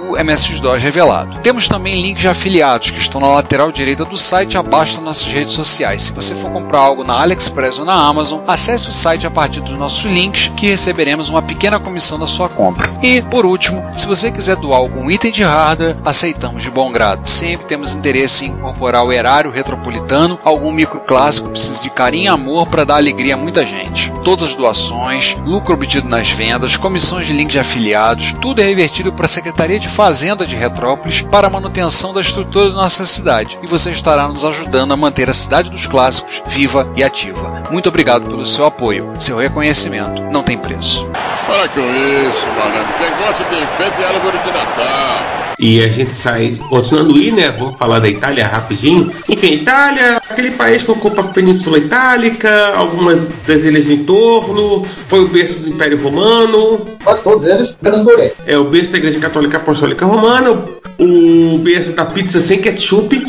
MS-DOS 0.17 0.83
Revelado. 0.83 1.39
Temos 1.39 1.67
também 1.67 2.01
links 2.01 2.21
de 2.21 2.27
afiliados 2.27 2.91
que 2.91 2.99
estão 2.99 3.21
na 3.21 3.27
lateral 3.27 3.71
direita 3.71 4.05
do 4.05 4.17
site 4.17 4.57
abaixo 4.57 4.95
das 4.95 5.03
nossas 5.03 5.27
redes 5.27 5.53
sociais. 5.53 6.03
Se 6.03 6.13
você 6.13 6.35
for 6.35 6.51
comprar 6.51 6.79
algo 6.79 7.03
na 7.03 7.21
AliExpress 7.21 7.79
ou 7.79 7.85
na 7.85 7.93
Amazon, 7.93 8.41
acesse 8.47 8.89
o 8.89 8.91
site 8.91 9.27
a 9.27 9.31
partir 9.31 9.61
dos 9.61 9.77
nossos 9.77 10.03
links 10.05 10.51
que 10.55 10.67
receberemos 10.67 11.29
uma 11.29 11.41
pequena 11.41 11.79
comissão 11.79 12.19
da 12.19 12.27
sua 12.27 12.49
compra. 12.49 12.89
E, 13.01 13.21
por 13.21 13.45
último, 13.45 13.83
se 13.97 14.07
você 14.07 14.31
quiser 14.31 14.55
doar 14.55 14.77
algum 14.77 15.09
item 15.09 15.31
de 15.31 15.43
hardware, 15.43 15.97
aceitamos 16.03 16.63
de 16.63 16.69
bom 16.69 16.91
grado. 16.91 17.27
Sempre 17.27 17.67
temos 17.67 17.95
interesse 17.95 18.45
em 18.45 18.49
incorporar 18.49 19.03
o 19.03 19.11
erário 19.11 19.51
retropolitano, 19.51 20.39
algum 20.43 20.71
microclássico 20.71 21.49
precisa 21.49 21.81
de 21.81 21.89
carinho 21.89 22.25
e 22.25 22.27
amor 22.27 22.67
para 22.67 22.85
dar 22.85 22.95
alegria 22.95 23.35
a 23.35 23.37
muita 23.37 23.65
gente. 23.65 24.11
Todas 24.23 24.43
as 24.45 24.55
doações, 24.55 25.37
lucro 25.45 25.73
obtido 25.73 26.07
nas 26.07 26.31
vendas, 26.31 26.77
comissões 26.77 27.25
de 27.25 27.33
link 27.33 27.49
de 27.49 27.59
afiliados, 27.59 28.35
tudo 28.41 28.61
é 28.61 28.65
revertido 28.65 29.11
para 29.13 29.25
a 29.25 29.29
Secretaria 29.29 29.79
de 29.79 29.89
Fazenda 30.01 30.47
de 30.47 30.55
Retrópolis 30.55 31.21
para 31.21 31.45
a 31.45 31.49
manutenção 31.49 32.11
da 32.11 32.21
estrutura 32.21 32.69
da 32.69 32.75
nossa 32.75 33.05
cidade. 33.05 33.59
E 33.61 33.67
você 33.67 33.91
estará 33.91 34.27
nos 34.27 34.43
ajudando 34.43 34.91
a 34.91 34.97
manter 34.97 35.29
a 35.29 35.33
cidade 35.33 35.69
dos 35.69 35.85
clássicos 35.85 36.41
viva 36.47 36.91
e 36.95 37.03
ativa. 37.03 37.65
Muito 37.69 37.87
obrigado 37.87 38.27
pelo 38.27 38.43
seu 38.43 38.65
apoio. 38.65 39.13
Seu 39.19 39.37
reconhecimento 39.37 40.23
não 40.23 40.41
tem 40.41 40.57
preço. 40.57 41.05
Para 41.45 41.69
com 41.69 41.81
isso, 41.81 42.47
malandro. 42.47 42.93
Quem 42.97 43.11
gosta 43.11 43.43
de 43.43 43.61
enfeite 43.61 44.01
é 44.01 44.07
árvore 44.07 44.39
de 44.39 44.51
Natal. 44.51 45.40
E 45.61 45.83
a 45.83 45.87
gente 45.89 46.11
sai 46.11 46.57
continuando 46.69 47.15
ir, 47.17 47.31
né? 47.31 47.51
Vamos 47.51 47.77
falar 47.77 47.99
da 47.99 48.09
Itália 48.09 48.47
rapidinho. 48.47 49.11
Enfim, 49.29 49.53
Itália, 49.53 50.17
aquele 50.17 50.49
país 50.51 50.81
que 50.81 50.89
ocupa 50.89 51.21
a 51.21 51.25
Península 51.25 51.77
Itálica, 51.77 52.73
algumas 52.75 53.19
das 53.45 53.61
ilhas 53.63 53.87
em 53.87 54.03
torno, 54.03 54.83
foi 55.07 55.19
o 55.23 55.27
berço 55.27 55.59
do 55.59 55.69
Império 55.69 56.01
Romano, 56.01 56.85
Quase 57.03 57.21
todos 57.21 57.45
eles, 57.45 57.75
menos 57.81 58.01
do 58.01 58.09
Oriente. 58.09 58.33
é 58.47 58.57
o 58.57 58.63
berço 58.65 58.91
da 58.91 58.97
Igreja 58.97 59.19
Católica 59.19 59.57
Apostólica 59.57 60.03
Romana, 60.05 60.51
o 60.99 61.57
berço 61.59 61.91
da 61.91 62.05
pizza 62.05 62.41
sem 62.41 62.59
ketchup, 62.59 63.23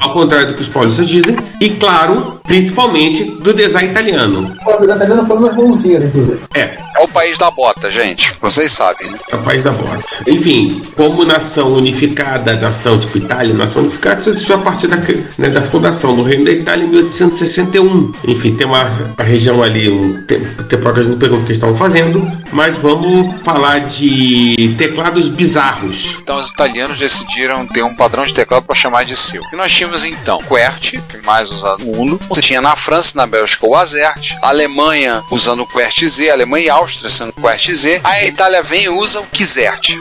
ao 0.00 0.12
contrário 0.12 0.48
do 0.48 0.54
que 0.54 0.62
os 0.62 0.68
paulistas 0.68 1.08
dizem, 1.08 1.36
e 1.60 1.70
claro, 1.70 2.40
principalmente 2.44 3.24
do 3.24 3.52
design 3.52 3.90
italiano. 3.90 4.56
O 4.66 4.70
avião 4.70 4.94
italiano 4.96 5.26
foi 5.26 5.36
umas 5.36 5.54
mãozinhas, 5.56 6.04
inclusive. 6.04 6.40
É, 6.54 6.76
É 6.98 7.04
o 7.04 7.08
país 7.08 7.36
da 7.38 7.50
bota, 7.50 7.90
gente. 7.90 8.32
Vocês 8.40 8.72
sabem, 8.72 9.08
né? 9.10 9.18
é 9.30 9.36
o 9.36 9.42
país 9.42 9.62
da 9.62 9.70
bola. 9.70 9.98
Enfim, 10.26 10.82
como 10.96 11.24
nação 11.56 11.72
unificada, 11.72 12.54
nação 12.56 12.98
tipo 12.98 13.18
Itália, 13.18 13.54
nação 13.54 13.82
unificada, 13.82 14.20
isso 14.20 14.30
existiu 14.30 14.56
a 14.56 14.58
partir 14.58 14.86
da, 14.88 14.96
né, 15.38 15.48
da 15.48 15.62
fundação 15.62 16.14
do 16.14 16.22
Reino 16.22 16.44
da 16.44 16.52
Itália 16.52 16.84
em 16.84 16.88
1861. 16.88 18.12
Enfim, 18.28 18.54
tem 18.54 18.66
uma, 18.66 18.84
uma 18.84 19.24
região 19.24 19.62
ali, 19.62 19.88
um, 19.88 20.22
tem, 20.26 20.40
tem 20.40 20.78
próprias 20.78 21.06
não 21.06 21.18
pergunto 21.18 21.42
o 21.42 21.46
que 21.46 21.52
estavam 21.52 21.76
fazendo, 21.76 22.30
mas 22.52 22.76
vamos 22.78 23.34
falar 23.42 23.80
de 23.80 24.74
teclados 24.76 25.28
bizarros. 25.28 26.18
Então 26.22 26.38
os 26.38 26.50
italianos 26.50 26.98
decidiram 26.98 27.66
ter 27.66 27.82
um 27.82 27.94
padrão 27.94 28.24
de 28.24 28.34
teclado 28.34 28.64
para 28.64 28.74
chamar 28.74 29.04
de 29.04 29.16
seu. 29.16 29.42
E 29.52 29.56
nós 29.56 29.72
tínhamos 29.72 30.04
então 30.04 30.38
QWERTY, 30.42 31.00
que 31.08 31.16
é 31.16 31.22
mais 31.22 31.50
usado 31.50 31.84
no 31.84 31.96
mundo. 31.96 32.20
Você 32.28 32.42
tinha 32.42 32.60
na 32.60 32.76
França 32.76 33.12
e 33.14 33.16
na 33.16 33.26
Bélgica 33.26 33.66
o 33.66 33.74
AZERT, 33.74 34.36
a 34.42 34.48
Alemanha 34.48 35.22
usando 35.30 35.60
o 35.60 35.66
QWERTY-Z, 35.66 36.30
a 36.30 36.34
Alemanha 36.34 36.66
e 36.66 36.70
a 36.70 36.74
Áustria 36.74 37.08
sendo 37.08 37.30
o 37.30 37.40
QWERTY-Z. 37.40 38.00
A 38.04 38.24
Itália 38.24 38.62
vem 38.62 38.84
e 38.84 38.88
usa 38.88 39.20
o 39.20 39.26
QZERT, 39.26 40.00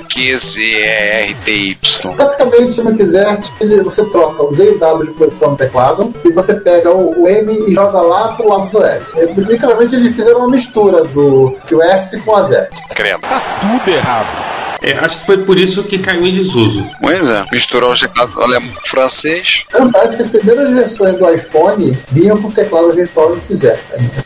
Q-Z-E-R-T-Y. 1.45 2.15
Basicamente, 2.15 2.73
se 2.73 2.81
não 2.81 2.95
quiser, 2.95 3.39
você 3.83 4.03
troca 4.05 4.43
o 4.43 4.53
Z 4.53 4.63
e 4.63 4.69
o 4.69 4.79
W 4.79 5.11
de 5.11 5.17
posição 5.17 5.51
no 5.51 5.57
teclado 5.57 6.13
e 6.23 6.31
você 6.31 6.53
pega 6.55 6.91
o, 6.91 7.23
o 7.23 7.27
M 7.27 7.69
e 7.69 7.73
joga 7.73 8.01
lá 8.01 8.33
pro 8.33 8.49
lado 8.49 8.69
do 8.69 8.83
L. 8.83 9.05
É, 9.15 9.25
Literalmente, 9.25 9.95
eles 9.95 10.15
fizeram 10.15 10.39
uma 10.39 10.49
mistura 10.49 11.03
do 11.03 11.55
QWERTY 11.67 12.21
com 12.21 12.31
o 12.31 12.35
AZERT. 12.35 12.75
Credo. 12.95 13.21
Tudo 13.61 13.95
errado. 13.95 14.54
É, 14.81 14.93
acho 14.93 15.19
que 15.19 15.25
foi 15.25 15.37
por 15.37 15.57
isso 15.57 15.83
que 15.83 15.97
caiu 15.97 16.25
em 16.25 16.33
desuso. 16.33 16.85
Pois 17.01 17.29
é, 17.29 17.45
misturou 17.51 17.91
os 17.91 17.99
teclados 17.99 18.37
alemão 18.37 18.71
e 18.83 18.89
francês. 18.89 19.63
Parece 19.91 20.17
que 20.17 20.23
as 20.23 20.29
primeiras 20.29 20.71
versões 20.71 21.15
do 21.15 21.29
iPhone 21.29 21.97
vinham 22.11 22.41
com 22.41 22.51
teclado 22.51 22.91
virtual 22.93 23.35
do 23.35 23.41
QZERT. 23.41 23.79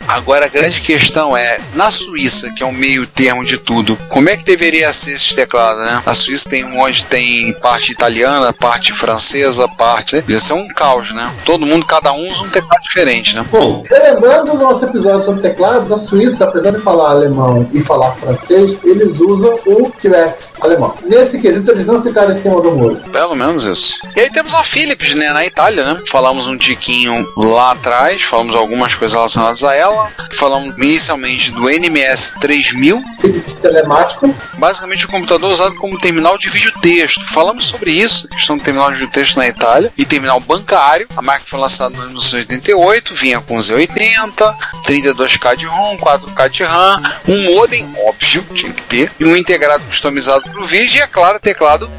Agora 0.08 0.46
a 0.46 0.50
grande 0.50 0.82
questão 0.82 1.36
é, 1.36 1.60
na 1.75 1.91
Suíça, 1.91 2.51
que 2.51 2.63
é 2.63 2.65
um 2.65 2.72
meio 2.72 3.06
termo 3.06 3.46
de 3.46 3.58
tudo, 3.58 3.98
como 4.10 4.29
é 4.29 4.36
que 4.36 4.44
deveria 4.44 4.91
ser 4.91 5.12
esses 5.12 5.34
teclados, 5.34 5.84
né? 5.84 6.01
A 6.06 6.13
Suíça 6.13 6.50
tem 6.50 6.63
um 6.63 6.79
onde 6.79 7.03
tem 7.06 7.53
parte 7.53 7.91
italiana, 7.91 8.51
parte 8.51 8.91
francesa, 8.94 9.68
parte. 9.68 10.18
Né? 10.18 10.24
Isso 10.27 10.53
é 10.53 10.56
um 10.56 10.68
caos, 10.68 11.12
né? 11.12 11.32
Todo 11.46 11.65
mundo, 11.65 11.86
cada 11.86 12.12
um 12.12 12.29
usa 12.29 12.44
um 12.44 12.50
teclado 12.50 12.82
diferente, 12.82 13.36
né? 13.36 13.46
Bom, 13.51 13.84
Lembrando 13.89 14.51
do 14.51 14.58
nosso 14.58 14.84
episódio 14.86 15.25
sobre 15.25 15.41
teclados, 15.41 15.91
a 15.91 15.98
Suíça, 15.98 16.46
apesar 16.46 16.72
de 16.72 16.79
falar 16.79 17.12
alemão 17.12 17.70
e 17.72 17.82
falar 17.82 18.12
francês, 18.13 18.77
eles 18.84 19.20
usam 19.20 19.60
o 19.65 19.91
QWERTY 19.91 20.49
alemão. 20.62 20.96
Nesse 21.03 21.39
quesito, 21.39 21.72
eles 21.72 21.86
não 21.86 22.01
ficaram 22.01 22.32
em 22.32 22.41
cima 22.41 22.62
do 22.62 22.72
muro. 22.72 22.98
Pelo 23.12 23.36
menos 23.36 23.65
isso. 23.65 24.00
E 24.15 24.22
aí 24.22 24.32
temos 24.32 24.53
a 24.53 24.63
Philips, 24.63 25.13
né, 25.15 25.32
na 25.32 25.46
Itália, 25.46 25.84
né? 25.84 26.01
Falamos 26.08 26.48
um 26.48 26.58
tiquinho 26.58 27.27
lá 27.38 27.72
atrás, 27.72 28.22
falamos 28.22 28.56
algumas 28.56 28.96
coisas 28.96 29.15
relacionadas 29.15 29.63
a 29.63 29.75
ela. 29.75 30.12
Falamos 30.32 30.75
inicialmente 30.77 31.51
do 31.51 31.70
NMS 31.70 32.34
3000, 32.39 33.03
Philips 33.20 33.53
telemático, 33.56 34.34
basicamente 34.58 35.06
o 35.06 35.10
computador 35.10 35.51
usado 35.51 35.75
como 35.75 35.98
terminal 35.98 36.38
de 36.38 36.50
vídeo-texto. 36.50 37.25
Falamos 37.27 37.65
sobre 37.65 37.91
isso, 37.91 38.27
questão 38.29 38.58
do 38.58 38.63
terminal 38.63 38.89
de 38.89 39.00
vídeo-texto 39.00 39.38
na 39.38 39.48
Itália, 39.48 39.91
e 39.98 40.06
terminal 40.06 40.39
bancário. 40.39 41.08
A 41.18 41.22
marca 41.22 41.44
foi 41.46 41.60
lançada 41.60 41.98
no 41.98 42.06
1988, 42.06 43.15
vinha 43.15 43.41
com 43.41 43.58
Z80, 43.58 44.56
32K 44.86 45.56
de 45.58 45.65
ROM, 45.65 45.98
4K 45.98 46.50
de 46.50 46.63
RAM, 46.63 47.01
um 47.27 47.56
modem, 47.56 47.89
óbvio, 48.08 48.46
tinha 48.53 48.72
que 48.72 48.84
ter, 48.84 49.12
e 49.20 49.25
um 49.25 49.36
integrado 49.36 49.84
customizado 49.86 50.28
para 50.38 50.62
o 50.62 50.65
vídeo, 50.65 51.00
e 51.00 51.01
é 51.01 51.07
claro, 51.07 51.39
teclado 51.39 51.89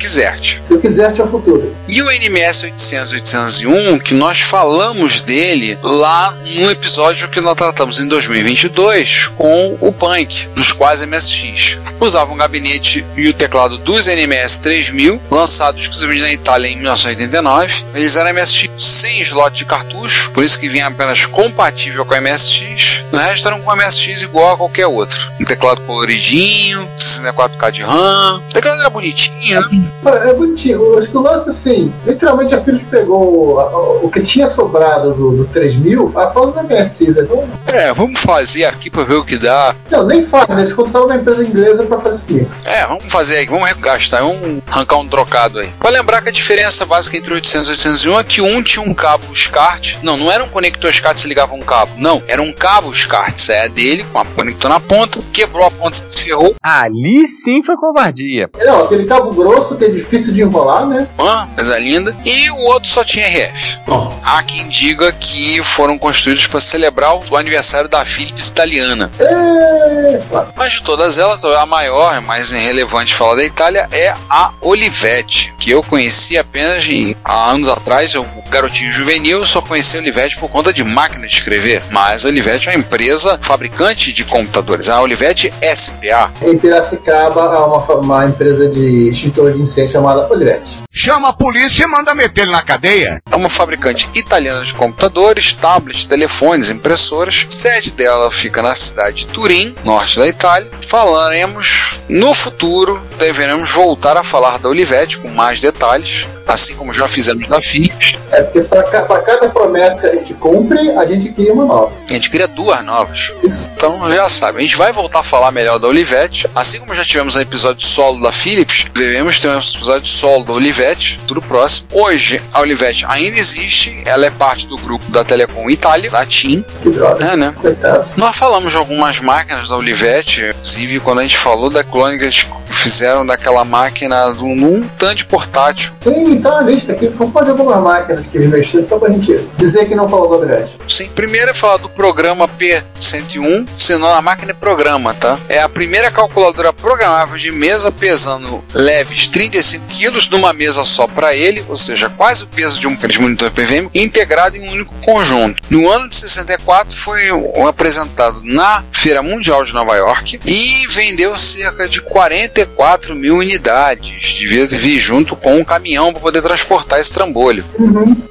e 0.70 0.74
o 0.74 0.80
QZERT 0.80 1.18
é 1.18 1.24
o 1.24 1.28
futuro. 1.28 1.74
E 1.88 2.00
o 2.00 2.10
NMS 2.10 2.64
800 2.64 3.12
801, 3.14 3.98
que 3.98 4.14
nós 4.14 4.40
falamos 4.40 5.20
dele 5.20 5.76
lá 5.82 6.32
no 6.56 6.70
episódio 6.70 7.28
que 7.28 7.40
nós 7.40 7.56
tratamos 7.56 7.98
em 7.98 8.06
2022 8.06 9.28
com 9.36 9.76
o 9.80 9.92
Punk, 9.92 10.46
dos 10.54 10.72
quase 10.72 11.06
MSX. 11.06 11.78
Usava 11.98 12.32
um 12.32 12.36
gabinete 12.36 13.04
e 13.16 13.28
o 13.28 13.34
teclado 13.34 13.78
dos 13.78 14.06
NMS 14.06 14.60
3000, 14.60 15.20
lançados 15.30 15.82
exclusivamente 15.82 16.22
na 16.22 16.32
Itália 16.32 16.68
em 16.68 16.76
1989. 16.76 17.84
Eles 17.94 18.16
eram 18.16 18.32
MSX 18.32 18.70
sem 18.78 19.20
slot 19.22 19.56
de 19.56 19.64
cartucho, 19.64 20.30
por 20.30 20.44
isso 20.44 20.58
que 20.58 20.68
vinha 20.68 20.86
apenas 20.86 21.26
compatível 21.26 22.04
com 22.04 22.14
a 22.14 22.20
MSX. 22.20 23.04
No 23.10 23.18
resto 23.18 23.48
eram 23.48 23.60
com 23.60 23.74
MSX 23.74 24.22
igual 24.22 24.54
a 24.54 24.56
qualquer 24.56 24.86
outro. 24.86 25.30
Um 25.40 25.44
teclado 25.44 25.80
coloridinho, 25.82 26.88
64K 27.20 27.70
de 27.70 27.82
RAM. 27.82 28.42
A 28.48 28.52
teclado 28.52 28.80
era 28.80 28.90
bonitinha. 28.90 29.60
É 30.04 30.32
bonitinho. 30.34 30.76
Eu 30.82 30.98
acho 30.98 31.08
que 31.08 31.16
o 31.16 31.20
lance, 31.20 31.48
assim, 31.50 31.92
literalmente 32.06 32.54
a 32.54 32.62
Philips 32.62 32.86
pegou 32.90 33.60
a- 33.60 33.64
a- 33.64 33.78
o 34.02 34.10
que 34.10 34.20
tinha 34.22 34.48
sobrado 34.48 35.12
do, 35.14 35.36
do 35.36 35.44
3000, 35.46 36.12
a 36.16 36.26
pausa 36.28 36.52
da 36.52 36.62
MSI. 36.62 37.10
Então, 37.10 37.48
É, 37.66 37.92
vamos 37.94 38.18
fazer 38.20 38.64
aqui 38.64 38.90
pra 38.90 39.04
ver 39.04 39.14
o 39.14 39.24
que 39.24 39.36
dá. 39.36 39.74
não, 39.90 40.06
nem 40.06 40.24
faz, 40.26 40.48
né? 40.48 40.62
Eles 40.62 40.72
contrataram 40.72 41.06
uma 41.06 41.16
empresa 41.16 41.42
inglesa 41.44 41.84
pra 41.84 42.00
fazer 42.00 42.16
isso 42.16 42.26
mesmo. 42.32 42.50
É, 42.64 42.86
vamos 42.86 43.04
fazer 43.08 43.36
aí, 43.38 43.46
vamos 43.46 43.72
gastar, 43.74 44.20
vamos 44.20 44.62
arrancar 44.70 44.96
um 44.98 45.08
trocado 45.08 45.58
aí. 45.60 45.68
Pra 45.78 45.90
lembrar 45.90 46.22
que 46.22 46.28
a 46.28 46.32
diferença 46.32 46.84
básica 46.84 47.16
entre 47.16 47.32
800 47.34 47.68
e 47.68 47.72
801 47.72 48.18
é 48.20 48.24
que 48.24 48.40
um 48.40 48.62
tinha 48.62 48.84
um 48.84 48.94
cabo 48.94 49.24
SCART. 49.34 49.96
Não, 50.02 50.16
não 50.16 50.30
era 50.30 50.44
um 50.44 50.48
conector 50.48 50.92
SCART 50.92 51.14
que 51.14 51.20
se 51.20 51.28
ligava 51.28 51.54
um 51.54 51.60
cabo. 51.60 51.92
Não, 51.96 52.22
era 52.28 52.40
um 52.42 52.52
cabo 52.52 52.92
SCART. 52.94 53.36
Saia 53.38 53.68
dele, 53.68 54.04
com 54.12 54.18
a 54.18 54.24
conector 54.24 54.68
na 54.70 54.80
ponta, 54.80 55.20
quebrou 55.32 55.66
a 55.66 55.70
ponta, 55.70 55.96
se 55.96 56.20
ferrou. 56.20 56.54
Ali 56.62 57.09
sim 57.26 57.62
foi 57.62 57.76
covardia. 57.76 58.48
Não, 58.58 58.84
aquele 58.84 59.04
cabo 59.06 59.32
grosso 59.32 59.76
que 59.76 59.84
é 59.84 59.88
difícil 59.88 60.32
de 60.32 60.42
enrolar, 60.42 60.86
né? 60.86 61.06
Ah, 61.18 61.46
coisa 61.54 61.78
linda. 61.78 62.14
E 62.24 62.50
o 62.50 62.56
outro 62.58 62.88
só 62.90 63.02
tinha 63.04 63.26
RF. 63.26 63.78
Ó, 63.88 64.10
Há 64.22 64.42
quem 64.42 64.68
diga 64.68 65.10
que 65.12 65.62
foram 65.62 65.98
construídos 65.98 66.46
para 66.46 66.60
celebrar 66.60 67.14
o 67.30 67.36
aniversário 67.36 67.88
da 67.88 68.04
Philips 68.04 68.48
italiana. 68.48 69.10
É... 69.18 70.20
Mas 70.56 70.74
de 70.74 70.82
todas 70.82 71.18
elas, 71.18 71.44
a 71.44 71.66
maior, 71.66 72.20
mais 72.20 72.50
relevante 72.52 73.14
falar 73.14 73.36
da 73.36 73.44
Itália, 73.44 73.88
é 73.90 74.14
a 74.28 74.52
Olivetti, 74.60 75.52
que 75.58 75.70
eu 75.70 75.82
conheci 75.82 76.36
apenas 76.36 76.86
em- 76.88 77.16
há 77.24 77.50
anos 77.50 77.68
atrás, 77.68 78.14
eu, 78.14 78.26
garotinho 78.50 78.92
juvenil, 78.92 79.44
só 79.46 79.60
conheci 79.60 79.96
a 79.96 80.00
Olivetti 80.00 80.36
por 80.36 80.48
conta 80.48 80.72
de 80.72 80.84
máquina 80.84 81.26
de 81.26 81.32
escrever. 81.34 81.82
Mas 81.90 82.24
a 82.24 82.28
Olivetti 82.28 82.68
é 82.68 82.72
uma 82.72 82.78
empresa 82.78 83.38
fabricante 83.42 84.12
de 84.12 84.24
computadores, 84.24 84.88
a 84.88 85.00
Olivetti 85.00 85.52
SPA. 85.74 86.30
Em 86.42 86.58
Piracicaba 86.96 87.42
há 87.42 87.66
uma, 87.66 87.80
fa- 87.80 87.94
uma 87.94 88.26
empresa 88.26 88.68
de 88.68 89.08
extintor 89.10 89.52
de 89.52 89.62
incêndio 89.62 89.92
chamada 89.92 90.26
Olivetti. 90.32 90.78
Chama 90.92 91.28
a 91.28 91.32
polícia 91.32 91.84
e 91.84 91.86
manda 91.86 92.12
meter 92.16 92.42
ele 92.42 92.50
na 92.50 92.64
cadeia. 92.64 93.22
É 93.30 93.36
uma 93.36 93.48
fabricante 93.48 94.08
italiana 94.18 94.64
de 94.64 94.74
computadores, 94.74 95.52
tablets, 95.52 96.04
telefones, 96.04 96.68
impressoras. 96.68 97.46
Sede 97.48 97.92
dela 97.92 98.28
fica 98.28 98.60
na 98.60 98.74
cidade 98.74 99.18
de 99.18 99.26
Turim, 99.28 99.72
norte 99.84 100.18
da 100.18 100.26
Itália. 100.26 100.68
Falaremos 100.88 101.94
no 102.08 102.34
futuro, 102.34 103.00
deveremos 103.18 103.70
voltar 103.70 104.16
a 104.16 104.24
falar 104.24 104.58
da 104.58 104.68
Olivetti 104.68 105.16
com 105.18 105.28
mais 105.28 105.60
detalhes, 105.60 106.26
assim 106.44 106.74
como 106.74 106.92
já 106.92 107.06
fizemos 107.06 107.46
da 107.46 107.60
Philips. 107.62 108.18
É 108.32 108.42
porque 108.42 108.62
para 108.62 108.82
cada 109.22 109.48
promessa 109.48 110.00
que 110.00 110.06
a 110.06 110.12
gente 110.14 110.34
cumpre, 110.34 110.90
a 110.96 111.06
gente 111.06 111.32
cria 111.32 111.52
uma 111.52 111.66
nova. 111.66 111.92
A 112.08 112.12
gente 112.12 112.28
cria 112.28 112.48
duas 112.48 112.84
novas. 112.84 113.32
Isso. 113.44 113.70
Então 113.76 114.12
já 114.12 114.28
sabe, 114.28 114.58
a 114.58 114.62
gente 114.62 114.74
vai 114.74 114.90
voltar 114.90 115.20
a 115.20 115.22
falar 115.22 115.52
melhor 115.52 115.78
da 115.78 115.86
Olivetti. 115.86 116.50
Assim 116.52 116.80
como 116.80 116.96
já 116.96 117.04
tivemos 117.04 117.36
um 117.36 117.40
episódio 117.40 117.86
solo 117.86 118.20
da 118.20 118.32
Philips, 118.32 118.86
devemos 118.92 119.38
ter 119.38 119.46
um 119.46 119.58
episódio 119.58 120.08
solo 120.08 120.42
da 120.42 120.52
Olivetti, 120.52 120.79
tudo 121.26 121.42
próximo. 121.42 121.88
Hoje, 121.92 122.40
a 122.52 122.60
Olivetti 122.60 123.04
ainda 123.06 123.36
existe, 123.36 124.02
ela 124.06 124.24
é 124.24 124.30
parte 124.30 124.66
do 124.66 124.78
grupo 124.78 125.10
da 125.10 125.22
Telecom 125.22 125.68
Itália, 125.68 126.10
da 126.10 126.24
TIM. 126.24 126.64
Que 126.82 126.90
droga. 126.90 127.24
É, 127.24 127.36
né? 127.36 127.54
Coitado. 127.60 128.08
Nós 128.16 128.34
falamos 128.36 128.72
de 128.72 128.78
algumas 128.78 129.20
máquinas 129.20 129.68
da 129.68 129.76
Olivetti, 129.76 130.46
inclusive 130.46 131.00
quando 131.00 131.18
a 131.18 131.22
gente 131.22 131.36
falou 131.36 131.68
da 131.68 131.84
clone 131.84 132.18
que 132.18 132.24
eles 132.24 132.46
fizeram 132.70 133.26
daquela 133.26 133.64
máquina 133.64 134.28
num 134.30 134.88
tanto 134.98 135.26
portátil. 135.26 135.92
Sim, 136.00 136.40
tá 136.40 136.62
na 136.62 136.62
lista 136.62 136.92
aqui. 136.92 137.08
Vamos 137.08 137.32
fazer 137.32 137.50
algumas 137.50 137.82
máquinas 137.82 138.26
que 138.26 138.38
eles 138.38 138.48
mexeram 138.48 138.86
só 138.86 138.98
pra 138.98 139.10
gente 139.10 139.46
dizer 139.56 139.86
que 139.86 139.94
não 139.94 140.08
falou 140.08 140.28
do 140.28 140.36
Olivetti. 140.36 140.78
Sim, 140.88 141.08
primeiro 141.14 141.50
é 141.50 141.54
falar 141.54 141.78
do 141.78 141.88
programa 141.88 142.48
P101, 142.48 143.68
senão 143.76 144.08
a 144.14 144.22
máquina 144.22 144.52
é 144.52 144.54
programa, 144.54 145.12
tá? 145.14 145.38
É 145.48 145.60
a 145.60 145.68
primeira 145.68 146.10
calculadora 146.10 146.72
programável 146.72 147.36
de 147.36 147.50
mesa 147.50 147.90
pesando 147.90 148.64
leves 148.72 149.26
35 149.28 149.86
quilos 149.88 150.30
numa 150.30 150.52
mesa 150.52 150.69
só 150.72 151.06
para 151.06 151.34
ele, 151.34 151.64
ou 151.68 151.76
seja, 151.76 152.08
quase 152.08 152.44
o 152.44 152.46
peso 152.46 152.78
de 152.78 152.86
um 152.86 152.96
monitor 153.20 153.50
PVM, 153.50 153.90
integrado 153.94 154.56
em 154.56 154.60
um 154.60 154.72
único 154.72 154.94
conjunto. 155.04 155.62
No 155.70 155.90
ano 155.90 156.08
de 156.08 156.16
64 156.16 156.96
foi 156.96 157.28
apresentado 157.66 158.40
na 158.44 158.82
Feira 158.92 159.22
Mundial 159.22 159.64
de 159.64 159.72
Nova 159.72 159.96
York 159.96 160.40
e 160.44 160.86
vendeu 160.88 161.38
cerca 161.38 161.88
de 161.88 162.00
44 162.02 163.14
mil 163.14 163.36
unidades. 163.36 164.34
Devia 164.34 164.66
vir 164.66 164.98
junto 164.98 165.36
com 165.36 165.56
um 165.58 165.64
caminhão 165.64 166.12
para 166.12 166.20
poder 166.20 166.42
transportar 166.42 167.00
esse 167.00 167.12
trambolho. 167.12 167.64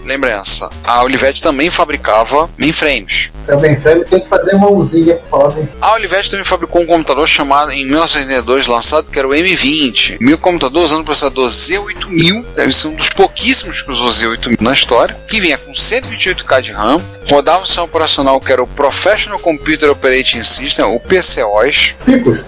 Lembrança, 0.06 0.70
a 0.84 1.04
Olivetti 1.04 1.42
também 1.42 1.70
fabricava 1.70 2.50
mainframes. 2.58 3.32
Também, 3.46 3.80
Frame 3.82 4.06
tem 4.06 4.20
que 4.20 4.30
fazer 4.30 4.54
uma 4.56 4.70
usinha 4.70 5.20
falar. 5.30 5.56
A 5.82 5.94
Olivetti 5.94 6.30
também 6.30 6.46
fabricou 6.46 6.82
um 6.82 6.86
computador 6.86 7.28
chamado 7.28 7.72
em 7.72 7.84
1982 7.84 8.68
lançado 8.68 9.10
que 9.10 9.18
era 9.18 9.28
o 9.28 9.32
M20. 9.32 10.18
Meu 10.20 10.38
computador 10.38 10.84
usando 10.84 11.02
o 11.02 11.04
processador 11.04 11.48
Z8000, 11.48 12.29
deve 12.56 12.74
ser 12.74 12.88
um 12.88 12.96
dos 12.96 13.10
pouquíssimos 13.10 13.82
que 13.82 13.92
usou 13.92 14.10
Z8000 14.10 14.62
na 14.62 14.74
história, 14.74 15.18
que 15.28 15.40
vinha 15.40 15.58
com 15.58 15.72
128K 15.72 16.62
de 16.62 16.72
RAM, 16.72 17.02
rodava 17.30 17.62
um 17.62 17.66
sistema 17.66 17.86
operacional 17.86 18.40
que 18.40 18.52
era 18.52 18.64
o 18.64 18.68
Professional 18.68 19.40
Computer 19.40 19.90
Operating 19.90 20.44
System, 20.44 20.86
o 20.86 21.00
PCOS. 21.00 21.96
Picos. 22.06 22.40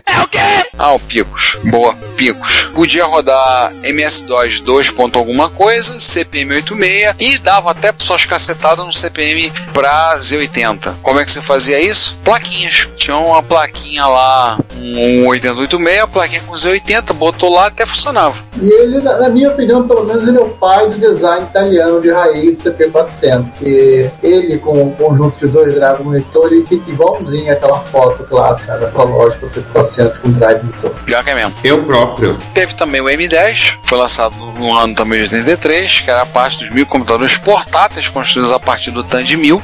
Ah, 0.77 0.93
o 0.93 0.99
Picos. 0.99 1.57
Boa, 1.65 1.93
Picos. 2.15 2.69
Podia 2.73 3.05
rodar 3.05 3.71
MS-DOS 3.83 4.61
2. 4.61 4.91
ponto 4.91 5.19
alguma 5.19 5.49
coisa, 5.49 5.99
CPM 5.99 6.55
86 6.55 7.15
e 7.19 7.37
dava 7.37 7.71
até 7.71 7.93
suas 7.99 8.25
cacetadas 8.25 8.83
no 8.83 8.91
CPM 8.91 9.51
pra 9.73 10.17
Z80. 10.17 10.95
Como 11.03 11.19
é 11.19 11.25
que 11.25 11.31
você 11.31 11.41
fazia 11.41 11.79
isso? 11.79 12.17
Plaquinhas. 12.23 12.89
Tinha 12.97 13.15
uma 13.17 13.43
plaquinha 13.43 14.07
lá, 14.07 14.57
um 14.75 15.27
8086, 15.27 15.99
a 16.01 16.07
plaquinha 16.07 16.41
com 16.41 16.53
Z80, 16.53 17.13
botou 17.13 17.53
lá 17.53 17.67
até 17.67 17.85
funcionava. 17.85 18.43
E 18.61 18.69
ele, 18.69 19.01
na, 19.01 19.27
minha 19.29 19.49
opinião, 19.49 19.87
pelo 19.87 20.05
menos, 20.05 20.27
ele 20.27 20.37
é 20.37 20.41
o 20.41 20.49
pai 20.49 20.87
do 20.87 20.99
design 20.99 21.47
italiano 21.47 21.99
de 21.99 22.11
raiz 22.11 22.61
do 22.61 22.71
CP400. 22.71 23.45
Que 23.57 24.09
ele, 24.21 24.59
com 24.59 24.83
o 24.83 24.95
conjunto 24.95 25.39
de 25.39 25.51
dois 25.51 25.73
drive 25.73 26.03
monitor, 26.03 26.51
ele 26.51 26.65
fica 26.65 26.91
igualzinho 26.91 27.51
àquela 27.51 27.79
foto 27.79 28.23
clássica 28.25 28.77
da 28.77 29.03
lógica 29.03 29.47
do 29.47 29.61
CP400 29.61 30.19
com 30.21 30.31
drive 30.31 30.63
monitor. 30.63 30.91
Pior 31.05 31.23
que 31.23 31.29
é 31.31 31.35
mesmo. 31.35 31.53
eu 31.63 31.83
próprio. 31.83 32.37
Teve 32.53 32.75
também 32.75 33.01
o 33.01 33.05
M10, 33.05 33.77
foi 33.83 33.97
lançado 33.97 34.35
no 34.35 34.77
ano 34.77 34.93
também 34.93 35.27
de 35.27 35.35
83, 35.35 36.01
que 36.01 36.11
era 36.11 36.25
parte 36.25 36.59
dos 36.59 36.69
mil 36.69 36.85
computadores 36.85 37.37
portáteis 37.37 38.07
construídos 38.07 38.51
a 38.51 38.59
partir 38.59 38.91
do 38.91 39.03
TAN 39.03 39.23
de 39.23 39.37
1000. 39.37 39.61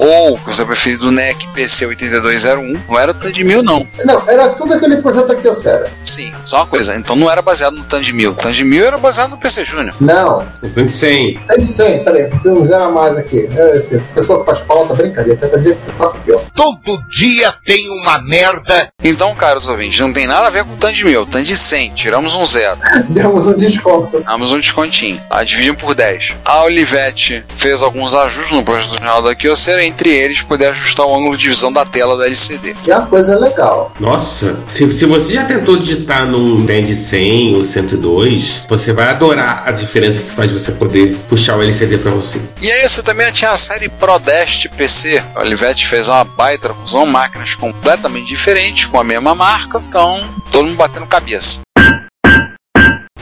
Ou, 0.00 0.38
se 0.38 0.44
você 0.46 0.64
preferir, 0.64 0.98
do 0.98 1.10
NEC 1.12 1.46
PC 1.48 1.86
8201. 1.86 2.80
Não 2.88 2.98
era 2.98 3.10
o 3.12 3.14
TAN 3.14 3.30
de 3.30 3.44
1000, 3.44 3.62
não. 3.62 3.86
Não, 4.04 4.22
era 4.28 4.48
tudo 4.50 4.72
aquele 4.74 4.96
projeto 4.96 5.30
aqui, 5.32 5.46
Ocera. 5.46 5.90
Sim, 6.04 6.32
só 6.44 6.56
uma 6.58 6.66
coisa. 6.66 6.96
Então 6.96 7.14
não 7.14 7.30
era 7.30 7.42
baseado 7.42 7.74
no 7.76 7.84
TAN 7.84 8.00
de 8.00 8.12
1000. 8.12 8.30
O 8.30 8.34
TAN 8.34 8.50
de 8.52 8.64
1000 8.64 8.86
era 8.86 8.98
baseado 8.98 9.30
no 9.30 9.36
PC 9.38 9.64
Júnior. 9.64 9.94
Não, 10.00 10.38
O 10.62 10.88
100. 10.88 11.40
é 11.48 11.56
de 11.58 11.66
100, 11.66 12.04
peraí, 12.04 12.30
tem 12.42 12.52
um 12.52 12.64
zero 12.64 12.84
a 12.84 12.90
mais 12.90 13.16
aqui. 13.18 13.48
É, 13.54 13.76
esse 13.76 13.98
pessoal 14.14 14.40
que 14.40 14.46
faz 14.46 14.60
pauta, 14.60 14.94
brincadeira, 14.94 15.36
que 15.36 15.92
faça 15.92 16.16
pior. 16.18 16.40
Todo 16.56 17.02
dia 17.10 17.52
tem 17.66 17.86
uma 18.02 18.20
merda. 18.22 18.90
Então, 19.04 19.34
caros 19.34 19.68
ouvintes, 19.68 20.00
não 20.00 20.12
tem 20.12 20.26
nada 20.26 20.46
a 20.46 20.50
ver 20.50 20.64
com 20.64 20.72
o 20.72 20.76
TAN 20.76 20.92
de 20.92 21.04
1000. 21.04 21.26
TAN 21.26 21.42
de 21.42 21.56
100, 21.56 21.90
tiramos 21.90 22.34
um 22.34 22.46
zero. 22.46 22.78
Demos 23.10 23.46
um 23.46 23.52
desconto. 23.54 24.20
Damos 24.22 24.50
um 24.50 24.58
descontinho. 24.58 25.20
Ah, 25.28 25.44
dividimos 25.44 25.80
por 25.82 25.94
10. 25.94 26.34
A 26.44 26.62
Olivetti 26.64 27.44
fez 27.54 27.82
alguns 27.82 28.14
ajustes 28.14 28.56
no 28.56 28.62
projeto 28.62 28.90
original 28.92 29.22
da 29.22 29.34
Kyocera, 29.34 29.84
entre 29.90 30.10
eles 30.10 30.42
poder 30.42 30.68
ajustar 30.68 31.06
o 31.06 31.14
ângulo 31.14 31.36
de 31.36 31.48
visão 31.48 31.72
da 31.72 31.84
tela 31.84 32.16
do 32.16 32.22
LCD. 32.22 32.74
Que 32.82 32.90
é 32.90 32.96
uma 32.96 33.06
coisa 33.06 33.38
legal. 33.38 33.92
Nossa, 33.98 34.56
se, 34.72 34.90
se 34.92 35.04
você 35.04 35.34
já 35.34 35.44
tentou 35.44 35.76
digitar 35.76 36.26
num 36.26 36.64
Band 36.64 36.94
100 36.94 37.56
ou 37.56 37.64
102, 37.64 38.66
você 38.68 38.92
vai 38.92 39.08
adorar 39.08 39.64
a 39.66 39.72
diferença 39.72 40.20
que 40.20 40.30
faz 40.30 40.50
você 40.50 40.72
poder 40.72 41.16
puxar 41.28 41.56
o 41.56 41.62
LCD 41.62 41.98
pra 41.98 42.12
você. 42.12 42.40
E 42.62 42.70
aí 42.70 42.88
você 42.88 43.02
também 43.02 43.30
tinha 43.32 43.50
a 43.50 43.56
série 43.56 43.88
Prodest 43.88 44.68
PC. 44.68 45.22
A 45.34 45.40
Olivetti 45.40 45.86
fez 45.86 46.08
uma 46.08 46.24
baita 46.24 46.72
fusão, 46.72 47.04
máquinas 47.06 47.54
completamente 47.54 48.28
diferentes, 48.28 48.86
com 48.86 48.98
a 48.98 49.04
mesma 49.04 49.34
marca, 49.34 49.82
então 49.88 50.20
todo 50.50 50.66
mundo 50.66 50.76
batendo 50.76 51.06
cabeça. 51.06 51.60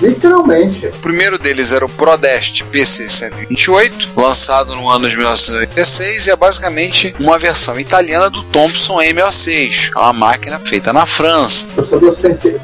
Literalmente. 0.08 0.86
O 0.86 0.98
primeiro 1.00 1.38
deles 1.38 1.72
era 1.72 1.84
o 1.84 1.88
Prodest 1.88 2.64
PC 2.64 3.08
128, 3.08 4.10
lançado 4.16 4.74
no 4.74 4.88
ano 4.88 5.08
de 5.08 5.16
1986 5.16 6.26
e 6.26 6.30
é 6.30 6.36
basicamente 6.36 7.14
uma 7.20 7.38
versão 7.38 7.78
italiana 7.78 8.30
do 8.30 8.42
Thomson 8.44 8.98
M06, 8.98 9.90
uma 9.94 10.12
máquina 10.12 10.58
feita 10.58 10.92
na 10.92 11.04
França. 11.04 11.66
Processador 11.74 12.10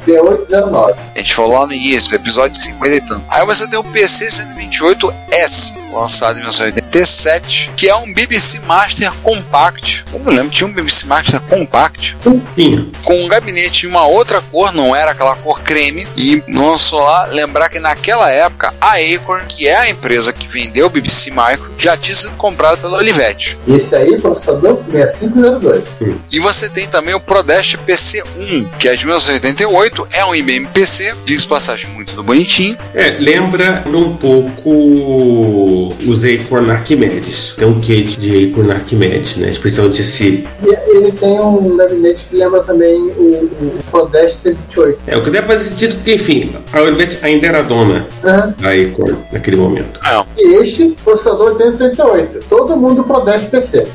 D809. 0.07 0.95
A 1.13 1.17
gente 1.19 1.35
falou 1.35 1.59
lá 1.59 1.67
no 1.67 1.73
início, 1.73 2.15
episódio 2.15 2.59
50 2.59 2.95
e 2.95 3.01
tanto. 3.01 3.25
Aí 3.29 3.45
você 3.45 3.67
tem 3.67 3.77
o 3.77 3.83
PC 3.83 4.27
128S, 4.27 5.75
lançado 5.93 6.37
em 6.37 6.41
1987, 6.41 7.71
que 7.75 7.87
é 7.87 7.95
um 7.95 8.11
BBC 8.11 8.59
Master 8.59 9.11
Compact. 9.23 10.03
Eu 10.11 10.19
não 10.19 10.31
lembro, 10.31 10.49
tinha 10.51 10.67
um 10.67 10.73
BBC 10.73 11.05
Master 11.05 11.39
Compact 11.41 12.17
Tinha. 12.55 12.85
com 13.03 13.15
um 13.23 13.27
gabinete 13.27 13.85
em 13.85 13.89
uma 13.89 14.05
outra 14.05 14.41
cor, 14.41 14.73
não 14.73 14.95
era 14.95 15.11
aquela 15.11 15.35
cor 15.37 15.61
creme, 15.61 16.07
e 16.17 16.43
lançou 16.47 17.01
lá 17.01 17.25
lembrar 17.35 17.69
que 17.69 17.79
naquela 17.79 18.31
época 18.31 18.73
a 18.79 18.95
Acorn, 18.95 19.45
que 19.47 19.67
é 19.67 19.75
a 19.75 19.89
empresa 19.89 20.33
que 20.33 20.47
vendeu 20.47 20.87
o 20.87 20.89
BBC 20.89 21.31
Micro, 21.31 21.71
já 21.77 21.95
tinha 21.95 22.15
sido 22.15 22.31
comprada 22.33 22.77
pela 22.77 22.97
Olivetti. 22.97 23.57
Esse 23.67 23.95
aí, 23.95 24.19
processador 24.19 24.79
6502. 24.91 25.83
E 26.31 26.39
você 26.39 26.69
tem 26.69 26.87
também 26.87 27.13
o 27.13 27.19
Prodeste 27.19 27.77
PC1, 27.77 28.67
que 28.79 28.87
é 28.87 28.95
de 28.95 29.05
1988, 29.05 30.07
é 30.13 30.25
um 30.25 30.35
IBM 30.35 30.67
PC, 30.67 31.13
de 31.23 31.35
passagem 31.45 31.89
muito 31.91 32.21
bonitinho. 32.23 32.77
É, 32.93 33.11
lembra 33.19 33.83
um 33.87 34.15
pouco 34.15 35.93
os 36.05 36.23
Acorn 36.23 36.71
Archimedes. 36.71 37.53
Tem 37.57 37.67
um 37.67 37.79
quê 37.79 38.01
de 38.01 38.49
Acorn 38.49 38.71
Archimedes, 38.71 39.37
né? 39.37 39.49
Especialmente 39.49 40.01
esse. 40.01 40.45
E 40.63 40.97
ele 40.97 41.11
tem 41.11 41.39
um 41.39 41.75
levinete 41.75 42.25
que 42.25 42.35
lembra 42.35 42.63
também 42.63 42.95
o, 43.11 43.45
o 43.61 43.79
Prodeste 43.91 44.37
128. 44.39 44.99
É, 45.07 45.17
o 45.17 45.23
que 45.23 45.29
deve 45.29 45.47
fazer 45.47 45.69
sentido 45.69 45.95
porque, 45.95 46.15
enfim, 46.15 46.55
a 46.71 46.81
Olivetti 46.81 47.14
ainda 47.21 47.47
era 47.47 47.61
dona 47.63 48.05
Aham. 48.23 48.53
da 48.59 48.69
Acorn 48.71 49.15
naquele 49.31 49.57
momento. 49.57 49.99
E 50.37 50.55
este, 50.61 50.95
processador 51.03 51.53
8088. 51.55 52.39
Todo 52.49 52.75
mundo 52.77 53.03
Prodeste 53.03 53.47
PC. 53.47 53.87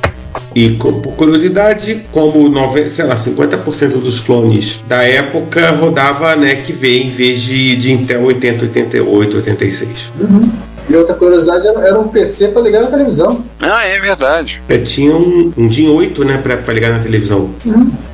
E 0.55 0.71
por 0.71 0.93
curiosidade, 1.17 2.03
como 2.13 2.49
nove- 2.49 2.89
sei 2.89 3.05
lá, 3.05 3.17
50% 3.17 3.99
dos 4.01 4.21
clones 4.21 4.79
da 4.87 5.03
época 5.03 5.71
rodava 5.73 6.37
NEC 6.37 6.73
V 6.73 6.89
em 7.03 7.09
vez 7.09 7.41
de, 7.41 7.75
de 7.77 7.93
Intel 7.93 8.23
80, 8.25 8.63
88, 8.67 9.37
86. 9.39 9.89
E 10.91 10.97
outra 10.97 11.15
curiosidade 11.15 11.69
era, 11.69 11.87
era 11.87 12.01
um 12.01 12.09
PC 12.09 12.49
para 12.49 12.63
ligar 12.63 12.83
na 12.83 12.89
televisão. 12.89 13.45
Ah, 13.63 13.87
é 13.87 14.01
verdade. 14.01 14.61
É, 14.69 14.77
tinha 14.79 15.15
um, 15.15 15.53
um 15.57 15.69
DIN 15.69 15.89
8, 15.89 16.25
né, 16.25 16.41
pra, 16.43 16.57
pra 16.57 16.75
ligar 16.75 16.91
na 16.91 16.99
televisão. 16.99 17.51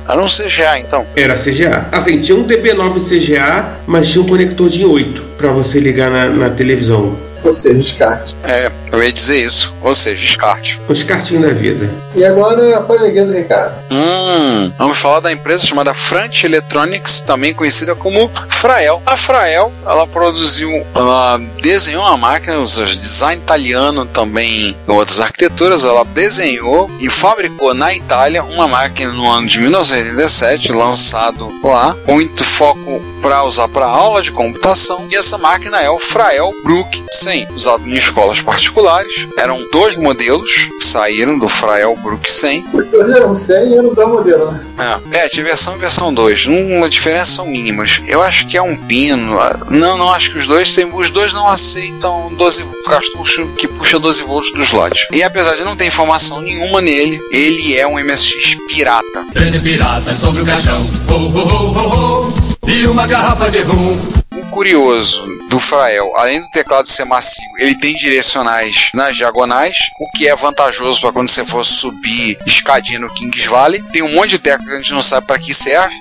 Era 0.07 0.21
um 0.21 0.27
CGA, 0.27 0.77
então. 0.77 1.03
Era 1.15 1.35
CGA. 1.35 1.87
Assim, 1.91 2.19
tinha 2.19 2.37
um 2.37 2.45
DB9 2.45 2.99
CGA, 2.99 3.65
mas 3.87 4.07
tinha 4.09 4.23
um 4.23 4.27
conector 4.27 4.69
DIN 4.69 4.85
8 4.85 5.23
pra 5.39 5.49
você 5.49 5.79
ligar 5.79 6.11
na, 6.11 6.29
na 6.29 6.49
televisão. 6.51 7.17
Ou 7.43 7.53
seja, 7.53 7.79
descarte. 7.79 8.35
É, 8.43 8.71
eu 8.91 9.03
ia 9.03 9.11
dizer 9.11 9.39
isso. 9.41 9.73
Ou 9.81 9.93
seja, 9.93 10.21
descarte. 10.21 10.81
Os 10.87 11.03
cartinhos 11.03 11.43
da 11.43 11.53
vida. 11.53 11.89
E 12.15 12.25
agora 12.25 12.77
a 12.77 12.81
poleguinha 12.81 13.25
do 13.25 13.33
Ricardo. 13.33 13.75
Hum, 13.91 14.71
vamos 14.77 14.97
falar 14.97 15.19
da 15.19 15.31
empresa 15.31 15.65
chamada 15.65 15.93
Frant 15.93 16.43
Electronics, 16.43 17.21
também 17.21 17.53
conhecida 17.53 17.95
como 17.95 18.29
Frael. 18.49 19.01
A 19.05 19.15
Frael, 19.15 19.71
ela 19.85 20.07
produziu, 20.07 20.85
ela 20.95 21.39
desenhou 21.61 22.03
uma 22.03 22.17
máquina, 22.17 22.57
usa 22.57 22.85
design 22.85 23.41
italiano 23.41 24.05
também 24.05 24.75
em 24.87 24.91
outras 24.91 25.19
arquiteturas, 25.19 25.85
ela 25.85 26.03
desenhou 26.03 26.89
e 26.99 27.09
fabricou 27.09 27.73
na 27.73 27.93
Itália 27.93 28.43
uma 28.43 28.67
máquina 28.67 29.11
no 29.11 29.29
ano 29.29 29.47
de 29.47 29.59
1987, 29.59 30.71
lançado 30.71 31.51
lá, 31.63 31.95
com 32.05 32.13
muito 32.13 32.43
foco 32.43 33.01
para 33.21 33.43
usar 33.43 33.67
para 33.67 33.85
aula 33.85 34.21
de 34.21 34.31
computação. 34.31 35.07
E 35.11 35.15
essa 35.15 35.37
máquina 35.37 35.81
é 35.81 35.89
o 35.89 35.99
Frael 35.99 36.51
Brook 36.63 37.03
100, 37.27 37.47
usado 37.53 37.89
em 37.89 37.95
escolas 37.97 38.41
particulares. 38.41 39.27
Eram 39.37 39.59
dois 39.69 39.97
modelos 39.97 40.69
que 40.77 40.81
saíram 40.81 41.37
do 41.37 41.49
Frael 41.49 41.93
Brook 41.97 42.31
100. 42.31 42.65
Hoje 42.73 43.11
era 43.11 43.27
um 43.27 43.33
100 43.33 43.67
e 43.67 43.77
era 43.77 43.85
um 43.85 43.93
dois 43.93 44.07
modelo, 44.07 44.51
né? 44.51 44.65
É, 45.11 45.25
é, 45.25 45.29
tinha 45.29 45.45
versão 45.45 45.75
e 45.75 45.79
versão 45.79 46.13
2. 46.13 46.45
Uma 46.45 46.87
diferença 46.87 47.25
são 47.25 47.45
mínimas. 47.45 47.99
Eu 48.07 48.23
acho 48.23 48.47
que 48.47 48.55
é 48.55 48.61
um 48.61 48.77
pino. 48.77 49.37
Não, 49.69 49.97
não 49.97 50.09
acho 50.09 50.31
que 50.31 50.37
os 50.37 50.47
dois 50.47 50.73
têm. 50.73 50.89
Os 50.93 51.09
dois 51.09 51.33
não 51.33 51.49
aceitam 51.49 52.33
12 52.33 52.65
cartucho 52.85 53.45
que 53.57 53.67
puxa 53.67 53.99
12 53.99 54.23
volts 54.23 54.53
do 54.53 54.61
slot. 54.63 55.09
E 55.11 55.21
apesar 55.21 55.55
de 55.55 55.65
não 55.65 55.75
ter 55.75 55.85
informação 55.85 56.41
nenhuma 56.41 56.79
nele, 56.79 57.19
ele 57.29 57.75
é 57.75 57.85
um 57.85 58.01
MSX 58.01 58.55
pirata. 58.69 59.25
13 59.33 59.59
piratas 59.59 60.17
sobre 60.17 60.43
o 60.43 60.45
caixão. 60.45 60.79
Ho, 61.09 61.13
ho, 61.13 61.39
ho, 61.39 61.71
ho, 61.71 62.25
ho. 62.25 62.33
E 62.65 62.87
uma 62.87 63.05
garrafa 63.05 63.49
de 63.49 63.59
rum. 63.59 63.91
O 64.33 64.45
curioso 64.51 65.36
do 65.47 65.59
Frael, 65.59 66.11
além 66.15 66.41
do 66.41 66.49
teclado 66.49 66.87
ser 66.87 67.05
macio, 67.05 67.43
ele 67.57 67.75
tem 67.75 67.95
direcionais 67.95 68.89
nas 68.93 69.15
diagonais, 69.15 69.77
o 69.99 70.09
que 70.11 70.27
é 70.27 70.35
vantajoso 70.35 71.01
para 71.01 71.11
quando 71.11 71.29
você 71.29 71.45
for 71.45 71.65
subir 71.65 72.37
escadinha 72.45 72.99
no 72.99 73.13
Kings 73.13 73.47
Valley. 73.47 73.81
Tem 73.91 74.01
um 74.01 74.13
monte 74.13 74.31
de 74.31 74.39
tecla 74.39 74.65
que 74.65 74.73
a 74.73 74.77
gente 74.77 74.93
não 74.93 75.03
sabe 75.03 75.27
para 75.27 75.39
que 75.39 75.53
serve. 75.53 75.95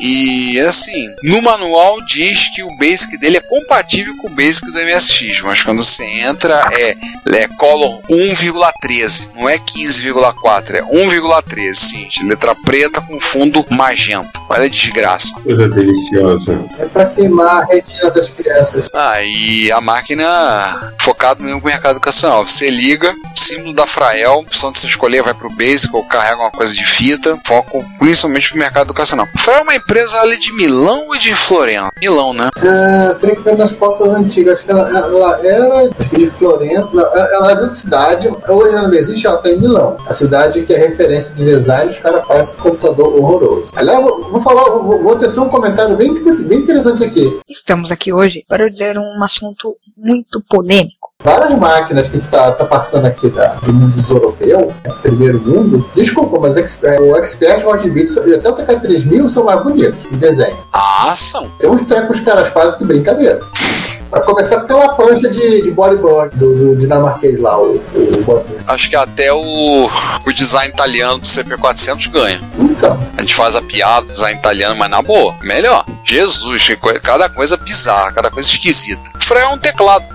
E 0.00 0.60
assim, 0.60 1.08
no 1.24 1.42
manual 1.42 2.00
diz 2.04 2.48
que 2.54 2.62
o 2.62 2.76
Basic 2.76 3.18
dele 3.18 3.38
é 3.38 3.40
compatível 3.40 4.16
com 4.16 4.28
o 4.28 4.34
Basic 4.34 4.70
do 4.70 4.78
MSX, 4.78 5.42
mas 5.42 5.62
quando 5.62 5.84
você 5.84 6.04
entra 6.04 6.68
é, 6.72 6.96
é 7.34 7.48
Color 7.56 8.00
1,13, 8.08 9.28
não 9.34 9.48
é 9.48 9.58
15,4, 9.58 10.74
é 10.74 10.82
1,13, 10.82 11.74
sim, 11.74 12.08
letra 12.24 12.54
preta 12.54 13.00
com 13.00 13.18
fundo 13.18 13.64
magenta. 13.70 14.30
Olha 14.48 14.64
a 14.64 14.68
desgraça. 14.68 15.34
Coisa 15.42 15.68
deliciosa. 15.68 16.64
É 16.78 16.86
pra 16.86 17.06
queimar 17.06 17.62
a 17.62 17.66
retina 17.66 18.10
das 18.10 18.28
crianças. 18.38 18.88
Ah, 18.92 19.22
e 19.22 19.70
a 19.70 19.80
máquina 19.80 20.94
focada 21.00 21.42
no 21.42 21.60
mercado 21.60 21.96
educacional. 21.96 22.46
Você 22.46 22.70
liga, 22.70 23.14
símbolo 23.34 23.74
da 23.74 23.86
Frael, 23.86 24.40
opção 24.40 24.72
de 24.72 24.78
você 24.78 24.86
escolher 24.86 25.22
vai 25.22 25.34
pro 25.34 25.50
Basic 25.50 25.94
ou 25.94 26.04
carrega 26.04 26.40
uma 26.40 26.50
coisa 26.50 26.74
de 26.74 26.84
fita, 26.84 27.38
foco 27.44 27.84
principalmente 27.98 28.50
pro 28.50 28.58
mercado 28.58 28.86
educacional. 28.86 29.26
Frael 29.38 29.60
é 29.60 29.62
uma 29.62 29.74
empresa 29.74 30.20
ali 30.20 30.38
de 30.38 30.52
Milão 30.52 31.06
ou 31.08 31.16
de 31.16 31.34
Florença? 31.34 31.90
Milão, 32.00 32.32
né? 32.32 32.48
Ah, 32.56 33.14
tem 33.20 33.34
que 33.34 33.42
ver 33.42 33.56
nas 33.56 33.72
pautas 33.72 34.14
antigas. 34.14 34.58
Acho 34.58 34.64
que 34.64 34.70
ela, 34.70 34.88
ela 34.88 35.46
era 35.46 35.88
de 35.88 36.30
Florença. 36.38 36.88
Ela 37.14 37.48
ela 37.48 37.52
é 37.52 37.54
de 37.54 37.60
outra 37.62 37.74
cidade. 37.74 38.28
Hoje 38.48 38.74
ela 38.74 38.88
não 38.88 38.94
existe, 38.94 39.26
ela 39.26 39.36
está 39.36 39.50
em 39.50 39.58
Milão. 39.58 39.96
A 40.06 40.14
cidade 40.14 40.62
que 40.62 40.74
é 40.74 40.78
referência 40.78 41.32
de 41.34 41.44
design, 41.44 41.90
os 41.90 41.98
caras 41.98 42.26
fazem 42.26 42.42
esse 42.42 42.56
computador 42.56 43.14
horroroso. 43.16 43.68
Aliás, 43.74 44.02
vou, 44.02 44.30
vou 44.30 44.40
falar, 44.40 44.64
vou, 44.64 45.02
vou 45.02 45.16
tecer 45.16 45.40
um 45.40 45.48
comentário 45.48 45.96
bem, 45.96 46.14
bem 46.22 46.58
interessante 46.58 47.04
aqui. 47.04 47.40
Estamos 47.48 47.90
aqui 47.90 48.12
hoje 48.12 48.27
para 48.48 48.68
dizer 48.70 48.98
um 48.98 49.22
assunto 49.22 49.76
muito 49.96 50.42
polêmico. 50.48 51.08
Várias 51.20 51.58
máquinas 51.58 52.06
que 52.06 52.20
tá, 52.20 52.52
tá 52.52 52.64
passando 52.64 53.06
aqui 53.06 53.28
da, 53.28 53.54
do 53.54 53.74
mundo 53.74 54.00
europeu, 54.08 54.72
né, 54.84 54.94
primeiro 55.02 55.40
mundo, 55.40 55.90
desculpa, 55.92 56.38
mas 56.38 56.80
é, 56.84 57.00
o 57.00 57.16
Expert 57.16 57.64
o 57.64 57.70
8 57.70 57.90
bits 57.90 58.16
e 58.24 58.34
até 58.34 58.48
o 58.48 58.56
TK3000 58.56 59.28
são 59.28 59.42
mais 59.42 59.60
bonitos 59.64 60.00
de 60.08 60.16
desenho. 60.16 60.56
Ah, 60.72 61.12
são. 61.16 61.48
Tem 61.58 61.68
uns 61.68 61.82
trecos 61.82 62.08
que 62.08 62.14
os 62.18 62.20
caras 62.20 62.52
fazem 62.52 62.78
que 62.78 62.84
brincadeira. 62.84 63.40
Pra 64.10 64.20
começar 64.20 64.60
pela 64.60 64.94
prancha 64.94 65.28
de, 65.28 65.62
de 65.62 65.70
bodyboard 65.70 66.34
do, 66.38 66.54
do 66.54 66.76
dinamarquês 66.76 67.38
lá, 67.38 67.60
o, 67.60 67.74
o. 67.74 68.44
Acho 68.66 68.88
que 68.88 68.96
até 68.96 69.32
o, 69.32 69.90
o 70.24 70.32
design 70.32 70.72
italiano 70.72 71.18
do 71.18 71.26
CP400 71.26 72.10
ganha. 72.10 72.40
Então, 72.58 72.98
A 73.16 73.20
gente 73.20 73.34
faz 73.34 73.54
a 73.54 73.60
piada 73.60 74.02
do 74.02 74.08
design 74.08 74.38
italiano, 74.38 74.76
mas 74.76 74.88
na 74.88 75.02
boa, 75.02 75.34
melhor. 75.42 75.84
Jesus, 76.08 76.68
cada 77.02 77.28
coisa 77.28 77.56
bizarra, 77.56 78.12
cada 78.12 78.30
coisa 78.30 78.48
esquisita. 78.48 79.10
Freio 79.20 79.44
é 79.44 79.48
um 79.48 79.58
teclado. 79.58 80.06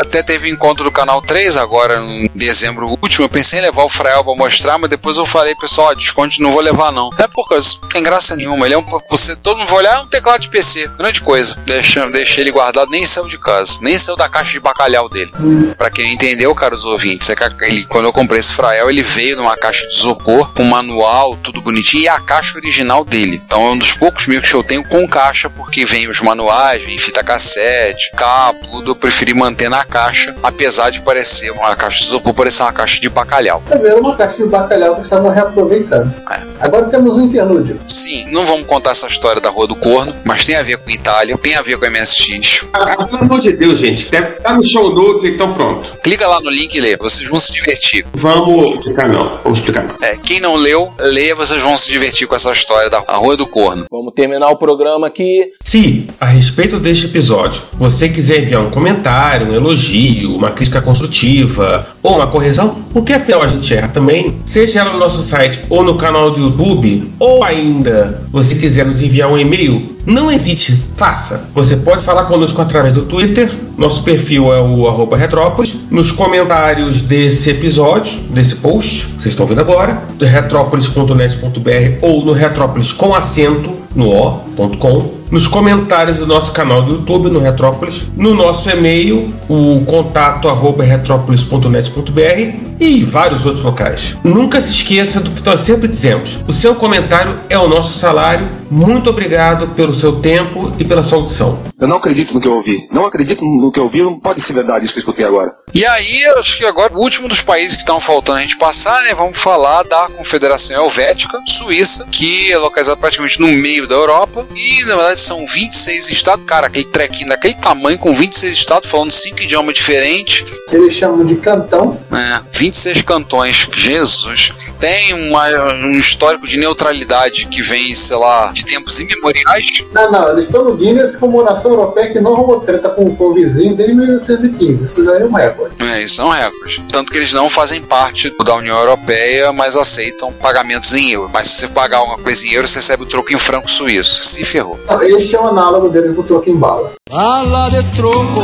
Até 0.00 0.22
teve 0.22 0.50
um 0.50 0.54
encontro 0.54 0.82
do 0.84 0.90
canal 0.90 1.22
3 1.22 1.56
agora, 1.56 2.00
em 2.00 2.28
dezembro 2.34 2.88
último. 3.00 3.24
Eu 3.24 3.28
pensei 3.28 3.60
em 3.60 3.62
levar 3.62 3.84
o 3.84 3.88
Frael 3.88 4.24
pra 4.24 4.34
mostrar, 4.34 4.78
mas 4.78 4.90
depois 4.90 5.16
eu 5.16 5.26
falei, 5.26 5.54
pessoal, 5.54 5.94
desconto 5.94 6.42
não 6.42 6.52
vou 6.52 6.60
levar 6.60 6.92
não. 6.92 7.10
É 7.18 7.26
porque 7.26 7.54
não 7.54 7.88
tem 7.88 8.02
graça 8.02 8.34
nenhuma. 8.34 8.66
Ele 8.66 8.74
é 8.74 8.78
um. 8.78 8.84
Você, 9.10 9.36
todo 9.36 9.58
mundo 9.58 9.68
vai 9.68 9.78
olhar, 9.78 9.98
é 9.98 10.00
um 10.00 10.06
teclado 10.06 10.40
de 10.40 10.48
PC. 10.48 10.88
Grande 10.96 11.20
coisa. 11.20 11.56
Deixa, 11.64 12.08
deixei 12.08 12.44
ele 12.44 12.50
guardado, 12.50 12.90
nem 12.90 13.06
saiu 13.06 13.28
de 13.28 13.38
casa. 13.38 13.78
Nem 13.80 13.98
saiu 13.98 14.16
da 14.16 14.28
caixa 14.28 14.52
de 14.52 14.60
bacalhau 14.60 15.08
dele. 15.08 15.32
Pra 15.76 15.90
quem 15.90 16.06
não 16.06 16.12
entendeu, 16.12 16.54
caros 16.54 16.84
ouvintes, 16.84 17.28
é 17.28 17.36
que 17.36 17.64
ele, 17.64 17.84
quando 17.84 18.06
eu 18.06 18.12
comprei 18.12 18.40
esse 18.40 18.52
Frael, 18.52 18.90
ele 18.90 19.02
veio 19.02 19.36
numa 19.36 19.56
caixa 19.56 19.86
de 19.88 19.96
isopor, 19.96 20.52
com 20.54 20.64
manual, 20.64 21.36
tudo 21.36 21.60
bonitinho, 21.60 22.04
e 22.04 22.08
a 22.08 22.20
caixa 22.20 22.58
original 22.58 23.04
dele. 23.04 23.40
Então 23.44 23.66
é 23.66 23.70
um 23.70 23.78
dos 23.78 23.92
poucos 23.92 24.26
mil 24.26 24.40
que 24.40 24.54
eu 24.54 24.62
tenho 24.62 24.84
com 24.84 25.06
caixa, 25.20 25.50
porque 25.50 25.84
vem 25.84 26.08
os 26.08 26.18
manuais, 26.22 26.82
vem 26.82 26.96
fita 26.96 27.22
cassete, 27.22 28.10
cabo, 28.16 28.58
tudo. 28.66 28.92
Eu 28.92 28.96
preferi 28.96 29.34
manter 29.34 29.68
na 29.68 29.84
caixa, 29.84 30.34
apesar 30.42 30.88
de 30.88 31.02
parecer 31.02 31.50
uma 31.50 31.76
caixa 31.76 31.98
de 31.98 32.06
isopor, 32.06 32.32
parecer 32.32 32.62
uma 32.62 32.72
caixa 32.72 32.98
de 32.98 33.10
bacalhau. 33.10 33.62
tá 33.68 33.76
vendo 33.76 33.98
uma 33.98 34.16
caixa 34.16 34.38
de 34.38 34.44
bacalhau 34.44 34.94
que 34.96 35.02
estavam 35.02 35.30
reaproveitando. 35.30 36.10
É. 36.30 36.40
Agora 36.60 36.86
temos 36.86 37.16
um 37.16 37.22
interlúdio. 37.22 37.78
Sim, 37.86 38.30
não 38.30 38.46
vamos 38.46 38.66
contar 38.66 38.92
essa 38.92 39.06
história 39.06 39.42
da 39.42 39.50
Rua 39.50 39.66
do 39.66 39.76
Corno, 39.76 40.14
mas 40.24 40.46
tem 40.46 40.56
a 40.56 40.62
ver 40.62 40.78
com 40.78 40.88
Itália, 40.90 41.36
tem 41.36 41.54
a 41.54 41.60
ver 41.60 41.78
com 41.78 41.86
MSX. 41.86 42.64
Ah, 42.72 43.04
pelo 43.04 43.22
amor 43.22 43.40
de 43.40 43.52
Deus, 43.52 43.78
gente. 43.78 44.10
Deve 44.10 44.38
estar 44.38 44.54
no 44.54 44.64
show 44.64 44.94
notes, 44.94 45.24
então 45.24 45.52
pronto. 45.52 45.98
Clica 46.02 46.26
lá 46.26 46.40
no 46.40 46.48
link 46.48 46.74
e 46.74 46.80
lê, 46.80 46.96
vocês 46.96 47.28
vão 47.28 47.38
se 47.38 47.52
divertir. 47.52 48.06
Vamos 48.14 48.76
explicar 48.76 49.08
não. 49.08 49.38
Vamos 49.44 49.58
explicar 49.58 49.84
não. 49.84 49.94
É, 50.00 50.16
quem 50.16 50.40
não 50.40 50.56
leu, 50.56 50.90
leia, 50.98 51.34
vocês 51.34 51.60
vão 51.60 51.76
se 51.76 51.90
divertir 51.90 52.26
com 52.26 52.34
essa 52.34 52.52
história 52.52 52.88
da 52.88 53.00
Rua 53.00 53.36
do 53.36 53.46
Corno. 53.46 53.84
Vamos 53.90 54.14
terminar 54.14 54.48
o 54.48 54.56
programa 54.56 55.09
aqui. 55.10 55.52
Se, 55.60 56.06
a 56.20 56.26
respeito 56.26 56.78
deste 56.78 57.06
episódio, 57.06 57.60
você 57.74 58.08
quiser 58.08 58.42
enviar 58.42 58.62
um 58.62 58.70
comentário, 58.70 59.48
um 59.48 59.54
elogio, 59.54 60.34
uma 60.34 60.50
crítica 60.50 60.80
construtiva 60.80 61.86
ou 62.02 62.16
uma 62.16 62.26
correção, 62.26 62.82
porque 62.92 63.12
afinal 63.12 63.42
a 63.42 63.46
gente 63.46 63.72
erra 63.74 63.88
também, 63.88 64.34
seja 64.46 64.80
ela 64.80 64.92
no 64.92 64.98
nosso 64.98 65.22
site 65.22 65.60
ou 65.68 65.82
no 65.82 65.96
canal 65.96 66.30
do 66.30 66.40
YouTube, 66.40 67.12
ou 67.18 67.44
ainda 67.44 68.22
você 68.30 68.54
quiser 68.54 68.86
nos 68.86 69.02
enviar 69.02 69.30
um 69.30 69.38
e-mail, 69.38 69.96
não 70.06 70.32
hesite, 70.32 70.82
faça. 70.96 71.50
Você 71.54 71.76
pode 71.76 72.02
falar 72.02 72.24
conosco 72.24 72.60
através 72.60 72.94
do 72.94 73.02
Twitter, 73.02 73.52
nosso 73.76 74.02
perfil 74.02 74.52
é 74.52 74.60
o 74.60 74.88
arroba 74.88 75.16
Retrópolis, 75.16 75.74
nos 75.90 76.10
comentários 76.10 77.02
desse 77.02 77.50
episódio, 77.50 78.18
desse 78.30 78.56
post, 78.56 79.06
vocês 79.18 79.26
estão 79.26 79.46
vendo 79.46 79.60
agora, 79.60 80.02
do 80.18 80.24
retrópolis.net.br 80.24 81.98
ou 82.02 82.24
no 82.24 82.32
retrópolis 82.32 82.92
com 82.92 83.14
acento 83.14 83.79
no 83.94 84.08
o.com 84.08 85.20
nos 85.30 85.46
comentários 85.46 86.18
do 86.18 86.26
nosso 86.26 86.50
canal 86.50 86.82
do 86.82 86.94
YouTube, 86.94 87.30
no 87.30 87.38
Retrópolis, 87.38 88.02
no 88.16 88.34
nosso 88.34 88.68
e-mail, 88.68 89.32
o 89.48 89.82
contato 89.86 90.48
arroba 90.48 90.82
retrópolis.net.br 90.82 92.56
e 92.80 93.04
vários 93.04 93.46
outros 93.46 93.64
locais. 93.64 94.16
Nunca 94.24 94.60
se 94.60 94.70
esqueça 94.70 95.20
do 95.20 95.30
que 95.30 95.44
nós 95.44 95.60
sempre 95.60 95.86
dizemos: 95.86 96.36
o 96.48 96.52
seu 96.52 96.74
comentário 96.74 97.38
é 97.48 97.56
o 97.56 97.68
nosso 97.68 97.98
salário. 97.98 98.59
Muito 98.70 99.10
obrigado 99.10 99.68
pelo 99.74 99.94
seu 99.94 100.20
tempo 100.20 100.72
e 100.78 100.84
pela 100.84 101.02
sua 101.02 101.18
audição. 101.18 101.60
Eu 101.80 101.88
não 101.88 101.96
acredito 101.96 102.32
no 102.32 102.40
que 102.40 102.46
eu 102.46 102.52
ouvi. 102.52 102.86
Não 102.92 103.04
acredito 103.04 103.44
no 103.44 103.72
que 103.72 103.80
eu 103.80 103.84
ouvi. 103.84 104.02
Não 104.02 104.18
pode 104.20 104.40
ser 104.40 104.52
verdade 104.52 104.84
isso 104.84 104.94
que 104.94 104.98
eu 104.98 105.02
escutei 105.02 105.24
agora. 105.24 105.54
E 105.74 105.84
aí, 105.84 106.24
acho 106.36 106.58
que 106.58 106.64
agora, 106.64 106.92
o 106.92 107.00
último 107.00 107.26
dos 107.26 107.42
países 107.42 107.74
que 107.74 107.82
estão 107.82 107.98
faltando 107.98 108.38
a 108.38 108.42
gente 108.42 108.56
passar, 108.56 109.02
né? 109.02 109.14
Vamos 109.14 109.38
falar 109.38 109.82
da 109.84 110.08
Confederação 110.08 110.76
Helvética, 110.76 111.38
Suíça, 111.48 112.06
que 112.12 112.52
é 112.52 112.58
localizada 112.58 112.96
praticamente 112.96 113.40
no 113.40 113.48
meio 113.48 113.88
da 113.88 113.94
Europa. 113.94 114.46
E, 114.54 114.84
na 114.84 114.94
verdade, 114.94 115.20
são 115.20 115.46
26 115.46 116.10
estados. 116.10 116.44
Cara, 116.44 116.66
aquele 116.68 116.84
trequinho 116.84 117.28
daquele 117.28 117.54
tamanho, 117.54 117.98
com 117.98 118.12
26 118.12 118.52
estados, 118.52 118.88
falando 118.90 119.10
cinco 119.10 119.40
idiomas 119.42 119.74
diferentes. 119.74 120.44
Que 120.68 120.76
eles 120.76 120.94
chamam 120.94 121.24
de 121.24 121.36
cantão. 121.36 121.98
É, 122.12 122.40
26 122.52 123.02
cantões. 123.02 123.68
Jesus. 123.72 124.52
Tem 124.78 125.14
uma, 125.14 125.48
um 125.74 125.98
histórico 125.98 126.46
de 126.46 126.58
neutralidade 126.58 127.46
que 127.46 127.62
vem, 127.62 127.94
sei 127.94 128.16
lá, 128.16 128.52
de 128.60 128.66
tempos 128.66 129.00
imemoriais. 129.00 129.84
Não, 129.92 130.10
não, 130.10 130.30
eles 130.30 130.44
estão 130.44 130.64
no 130.64 130.74
Guinness 130.74 131.16
como 131.16 131.42
nação 131.42 131.72
europeia 131.72 132.12
que 132.12 132.20
não 132.20 132.34
arrumou 132.34 132.60
treta 132.60 132.88
com, 132.90 133.16
o 133.18 133.34
vizinho 133.34 133.74
desde 133.74 133.94
1815. 133.94 134.84
Isso 134.84 135.04
já 135.04 135.18
é 135.18 135.24
um 135.24 135.32
recorde. 135.32 135.74
É, 135.78 136.02
isso 136.02 136.20
é 136.20 136.24
um 136.24 136.30
recorde. 136.30 136.84
Tanto 136.90 137.10
que 137.10 137.18
eles 137.18 137.32
não 137.32 137.48
fazem 137.48 137.82
parte 137.82 138.32
da 138.44 138.54
União 138.56 138.78
Europeia, 138.78 139.52
mas 139.52 139.76
aceitam 139.76 140.32
pagamentos 140.32 140.94
em 140.94 141.10
euro. 141.10 141.30
Mas 141.32 141.48
se 141.48 141.60
você 141.60 141.68
pagar 141.68 141.98
alguma 141.98 142.18
coisa 142.18 142.46
em 142.46 142.52
euro, 142.52 142.68
você 142.68 142.78
recebe 142.78 143.02
o 143.02 143.06
troco 143.06 143.32
em 143.32 143.38
franco 143.38 143.70
suíço. 143.70 144.24
Se 144.24 144.44
ferrou. 144.44 144.78
Não, 144.86 145.02
Este 145.02 145.36
é 145.36 145.40
o 145.40 145.48
análogo 145.48 145.88
deles 145.88 146.14
do 146.14 146.22
troco 146.22 146.48
em 146.48 146.56
bala. 146.56 146.92
Habla 147.12 147.68
de 147.70 147.82
troco, 147.96 148.40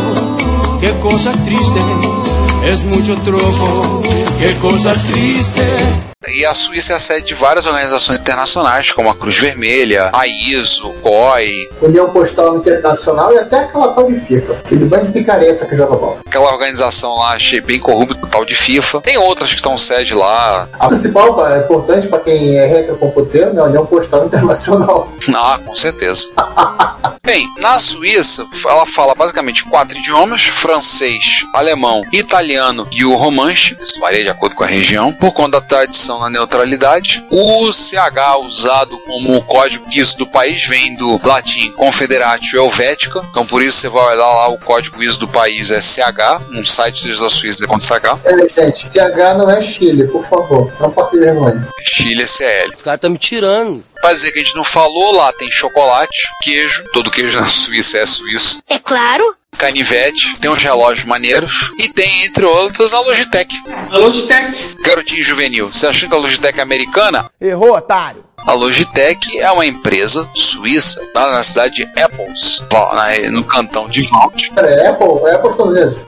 qué 0.80 0.92
cosa 1.00 1.32
triste, 1.44 1.80
es 2.64 2.82
mucho 2.82 3.14
troco, 3.24 4.02
qué 4.38 4.52
cosa 4.60 4.92
triste. 4.92 5.62
E 6.26 6.46
a 6.46 6.54
Suíça 6.54 6.94
é 6.94 6.96
a 6.96 6.98
sede 6.98 7.26
de 7.26 7.34
várias 7.34 7.66
organizações 7.66 8.18
internacionais, 8.18 8.90
como 8.90 9.10
a 9.10 9.14
Cruz 9.14 9.36
Vermelha, 9.36 10.08
a 10.14 10.26
ISO, 10.26 10.88
COI, 11.02 11.68
União 11.82 12.08
Postal 12.10 12.56
Internacional 12.56 13.34
e 13.34 13.38
até 13.38 13.58
aquela 13.58 13.92
tal 13.92 14.10
de 14.10 14.18
FIFA. 14.20 14.54
Aquele 14.54 14.86
bando 14.86 15.06
de 15.06 15.12
picareta 15.12 15.66
que 15.66 15.76
joga 15.76 15.94
bola. 15.94 16.20
aquela 16.26 16.50
organização 16.50 17.16
lá, 17.16 17.34
achei 17.34 17.60
bem 17.60 17.78
corrupta, 17.78 18.16
tal 18.28 18.46
de 18.46 18.56
FIFA. 18.56 19.02
Tem 19.02 19.18
outras 19.18 19.50
que 19.50 19.56
estão 19.56 19.76
sede 19.76 20.14
lá. 20.14 20.66
A 20.80 20.88
principal, 20.88 21.46
é 21.46 21.58
importante 21.58 22.08
para 22.08 22.20
quem 22.20 22.56
é 22.56 22.66
retrocomputeiro, 22.66 23.52
né? 23.52 23.60
a 23.60 23.64
União 23.64 23.84
Postal 23.84 24.24
Internacional. 24.26 25.12
Ah, 25.34 25.60
com 25.64 25.76
certeza. 25.76 26.28
Bem, 27.24 27.46
na 27.60 27.78
Suíça, 27.78 28.46
ela 28.64 28.86
fala 28.86 29.14
basicamente 29.14 29.64
quatro 29.64 29.98
idiomas: 29.98 30.42
francês, 30.44 31.44
alemão, 31.52 32.02
italiano 32.12 32.88
e 32.90 33.04
o 33.04 33.14
romanche. 33.16 33.76
Isso 33.80 34.00
varia 34.00 34.22
de 34.22 34.30
acordo 34.30 34.54
com 34.54 34.64
a 34.64 34.66
região, 34.66 35.12
por 35.12 35.32
conta 35.32 35.60
da 35.60 35.66
tradição 35.66 36.05
na 36.14 36.30
neutralidade. 36.30 37.24
O 37.30 37.72
CH 37.72 38.38
usado 38.46 38.96
como 38.98 39.42
código 39.42 39.84
ISO 39.90 40.18
do 40.18 40.26
país 40.26 40.64
vem 40.64 40.94
do 40.94 41.20
latim 41.24 41.72
Confederatio 41.72 42.58
Helvética. 42.58 43.24
Então, 43.30 43.44
por 43.44 43.62
isso 43.62 43.78
você 43.78 43.88
vai 43.88 44.14
olhar 44.14 44.26
lá 44.26 44.48
o 44.48 44.58
código 44.58 45.02
ISO 45.02 45.18
do 45.18 45.28
país 45.28 45.70
é 45.70 45.80
CH. 45.80 46.40
Um 46.52 46.64
site 46.64 47.00
seja 47.00 47.20
da 47.20 47.30
Suíça 47.30 47.64
é 47.64 47.66
com 47.66 47.80
CH. 47.80 48.18
É, 48.24 48.48
gente, 48.48 48.90
CH 48.90 49.36
não 49.36 49.50
é 49.50 49.60
Chile, 49.60 50.06
por 50.08 50.24
favor. 50.28 50.72
Não 50.80 50.90
passe 50.90 51.18
vergonha. 51.18 51.66
Chile 51.82 52.22
é 52.22 52.26
CL. 52.26 52.74
Os 52.74 52.82
caras 52.82 52.98
estão 52.98 53.10
me 53.10 53.18
tirando. 53.18 53.84
Pra 54.00 54.12
dizer 54.12 54.32
que 54.32 54.38
a 54.38 54.42
gente 54.42 54.56
não 54.56 54.64
falou, 54.64 55.14
lá 55.16 55.32
tem 55.32 55.50
chocolate, 55.50 56.28
queijo, 56.42 56.84
todo 56.92 57.10
queijo 57.10 57.38
na 57.40 57.46
Suíça 57.46 57.98
é 57.98 58.06
suíço. 58.06 58.60
É 58.68 58.78
claro. 58.78 59.34
Canivete, 59.58 60.36
tem 60.38 60.50
uns 60.50 60.62
relógios 60.62 61.06
maneiros 61.06 61.72
e 61.78 61.88
tem, 61.88 62.24
entre 62.24 62.44
outras, 62.44 62.92
a 62.92 63.00
Logitech. 63.00 63.56
A 63.90 63.96
Logitech. 63.96 64.76
Garotinho 64.82 65.24
juvenil, 65.24 65.72
você 65.72 65.86
achou 65.86 66.08
que 66.08 66.14
a 66.14 66.18
Logitech 66.18 66.58
é 66.58 66.62
americana? 66.62 67.30
Errou, 67.40 67.74
otário. 67.74 68.22
A 68.46 68.52
Logitech 68.52 69.38
é 69.38 69.50
uma 69.50 69.64
empresa 69.64 70.28
suíça, 70.34 71.00
lá 71.14 71.32
na 71.32 71.42
cidade 71.42 71.76
de 71.76 72.00
Apples, 72.00 72.62
no 73.32 73.42
cantão 73.42 73.88
de 73.88 74.02
Vault. 74.02 74.52
É 74.56 74.88
Apple? 74.88 75.08
É 75.24 75.34
Apple 75.34 75.50
Estados 75.50 75.72
Unidos. 75.72 75.98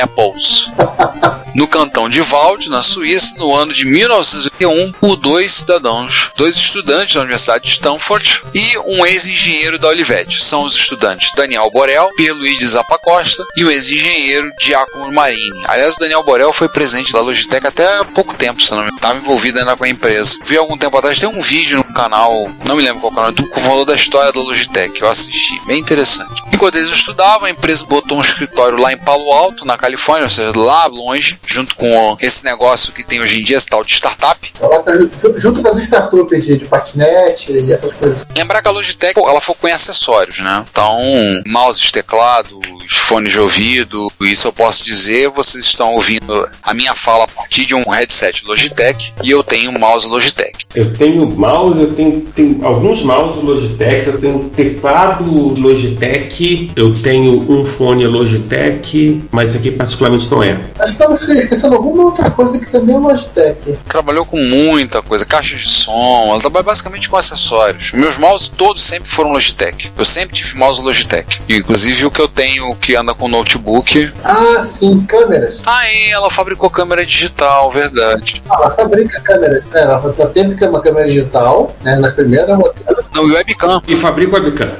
Apples. 0.00 0.70
No 1.56 1.66
cantão 1.66 2.06
de 2.06 2.20
Vaud, 2.20 2.68
na 2.68 2.82
Suíça, 2.82 3.34
no 3.38 3.54
ano 3.56 3.72
de 3.72 3.86
1981, 3.86 4.92
por 4.92 5.16
dois 5.16 5.54
cidadãos, 5.54 6.30
dois 6.36 6.54
estudantes 6.54 7.14
da 7.14 7.22
Universidade 7.22 7.64
de 7.64 7.70
Stanford 7.70 8.42
e 8.52 8.76
um 8.80 9.06
ex-engenheiro 9.06 9.78
da 9.78 9.88
Olivetti. 9.88 10.44
São 10.44 10.64
os 10.64 10.74
estudantes 10.74 11.32
Daniel 11.34 11.70
Borel, 11.70 12.10
Pierluigi 12.14 12.62
Zappacosta 12.62 13.42
e 13.56 13.64
o 13.64 13.70
ex-engenheiro 13.70 14.50
Giacomo 14.60 15.10
Marini. 15.10 15.64
Aliás, 15.66 15.96
o 15.96 15.98
Daniel 15.98 16.22
Borel 16.22 16.52
foi 16.52 16.68
presidente 16.68 17.10
da 17.10 17.22
Logitech 17.22 17.66
até 17.66 18.00
há 18.00 18.04
pouco 18.04 18.34
tempo, 18.34 18.62
se 18.62 18.72
não 18.72 18.84
me. 18.84 18.90
Estava 18.90 19.18
envolvido 19.18 19.58
ainda 19.58 19.74
com 19.78 19.84
a 19.84 19.88
empresa. 19.88 20.38
Vi 20.44 20.58
algum 20.58 20.76
tempo 20.76 20.98
atrás, 20.98 21.18
tem 21.18 21.26
um 21.26 21.40
vídeo 21.40 21.78
no 21.78 21.94
canal, 21.94 22.50
não 22.66 22.76
me 22.76 22.82
lembro 22.82 23.00
qual 23.00 23.14
canal, 23.14 23.32
do 23.32 23.46
falou 23.60 23.86
da 23.86 23.94
história 23.94 24.30
da 24.30 24.40
Logitech. 24.40 25.00
Eu 25.00 25.08
assisti, 25.08 25.58
bem 25.66 25.80
interessante. 25.80 26.42
Enquanto 26.52 26.74
eles 26.74 26.90
estudavam, 26.90 27.46
a 27.46 27.50
empresa 27.50 27.84
botou 27.86 28.18
um 28.18 28.20
escritório 28.20 28.76
lá 28.76 28.92
em 28.92 28.98
Palo 28.98 29.32
Alto, 29.32 29.64
na 29.64 29.78
Califórnia, 29.78 30.24
ou 30.24 30.30
seja, 30.30 30.52
lá 30.54 30.84
longe, 30.86 31.38
junto 31.46 31.74
com 31.76 32.16
esse 32.20 32.44
negócio 32.44 32.92
que 32.92 33.04
tem 33.04 33.20
hoje 33.20 33.40
em 33.40 33.44
dia, 33.44 33.56
esse 33.56 33.66
tal 33.66 33.84
de 33.84 33.92
startup. 33.92 34.52
Ela 34.60 34.82
tá 34.82 34.96
ju- 34.96 35.10
junto 35.36 35.62
com 35.62 35.68
as 35.68 35.78
startups 35.78 36.44
de, 36.44 36.58
de 36.58 36.64
patinete 36.64 37.52
e 37.52 37.72
essas 37.72 37.92
coisas. 37.92 38.26
Lembrar 38.36 38.62
que 38.62 38.68
a 38.68 38.70
Logitech, 38.70 39.18
ela 39.18 39.40
focou 39.40 39.68
em 39.68 39.72
acessórios, 39.72 40.38
né? 40.40 40.64
Então, 40.70 40.98
mouse, 41.46 41.90
teclado, 41.92 42.60
fones 42.88 43.32
de 43.32 43.38
ouvido, 43.38 44.10
isso 44.20 44.48
eu 44.48 44.52
posso 44.52 44.84
dizer, 44.84 45.28
vocês 45.30 45.64
estão 45.64 45.94
ouvindo 45.94 46.48
a 46.62 46.74
minha 46.74 46.94
fala 46.94 47.24
a 47.24 47.28
partir 47.28 47.64
de 47.66 47.74
um 47.74 47.82
headset 47.90 48.44
Logitech 48.46 49.12
e 49.22 49.30
eu 49.30 49.42
tenho 49.42 49.70
um 49.70 49.78
mouse 49.78 50.06
Logitech. 50.06 50.66
Eu 50.74 50.92
tenho 50.92 51.26
mouse, 51.30 51.80
eu 51.80 51.92
tenho, 51.94 52.20
tenho 52.34 52.66
alguns 52.66 53.02
mouse 53.02 53.40
Logitech, 53.40 54.06
eu 54.08 54.20
tenho 54.20 54.38
teclado 54.50 55.24
Logitech, 55.60 56.70
eu 56.76 56.94
tenho 57.02 57.50
um 57.50 57.64
fone 57.64 58.06
Logitech, 58.06 59.22
mas 59.30 59.48
esse 59.50 59.58
aqui 59.58 59.70
particularmente 59.70 60.28
não 60.30 60.42
é. 60.42 60.58
Nós 60.78 60.90
estamos 60.90 61.22
esquecendo 61.38 61.74
alguma 61.76 62.04
outra 62.04 62.30
coisa 62.30 62.58
que 62.58 62.66
também 62.70 62.94
é 62.96 62.98
Logitech. 62.98 63.78
Trabalhou 63.88 64.24
com 64.24 64.38
muita 64.38 65.02
coisa, 65.02 65.24
caixas 65.24 65.60
de 65.60 65.68
som, 65.68 66.26
ela 66.30 66.40
trabalha 66.40 66.64
basicamente 66.64 67.08
com 67.08 67.16
acessórios. 67.16 67.92
Meus 67.92 68.16
mouse 68.16 68.50
todos 68.50 68.82
sempre 68.82 69.08
foram 69.08 69.30
Logitech. 69.32 69.92
Eu 69.96 70.04
sempre 70.04 70.34
tive 70.36 70.56
mouse 70.56 70.80
Logitech. 70.80 71.42
E, 71.48 71.56
inclusive 71.56 72.06
o 72.06 72.10
que 72.10 72.20
eu 72.20 72.28
tenho 72.28 72.74
que 72.76 72.94
anda 72.94 73.14
com 73.14 73.28
notebook. 73.28 74.12
Ah, 74.24 74.64
sim, 74.64 75.04
câmeras. 75.06 75.60
Ah, 75.66 75.88
e 75.90 76.10
ela 76.10 76.30
fabricou 76.30 76.68
câmera 76.70 77.04
digital, 77.04 77.70
verdade. 77.72 78.42
Ah, 78.48 78.54
ela 78.58 78.70
fabrica 78.70 79.20
câmeras. 79.20 79.64
né? 79.66 79.82
Ela 79.82 80.14
ela 80.18 80.30
teve 80.30 80.66
uma 80.66 80.80
câmera 80.80 81.06
digital, 81.06 81.74
né? 81.82 81.96
Nas 81.96 82.12
primeiras 82.12 82.56
modelos. 82.56 83.04
Não, 83.14 83.28
e 83.28 83.32
webcam. 83.32 83.82
E 83.86 83.96
fabrica 83.96 84.36
webcam. 84.36 84.70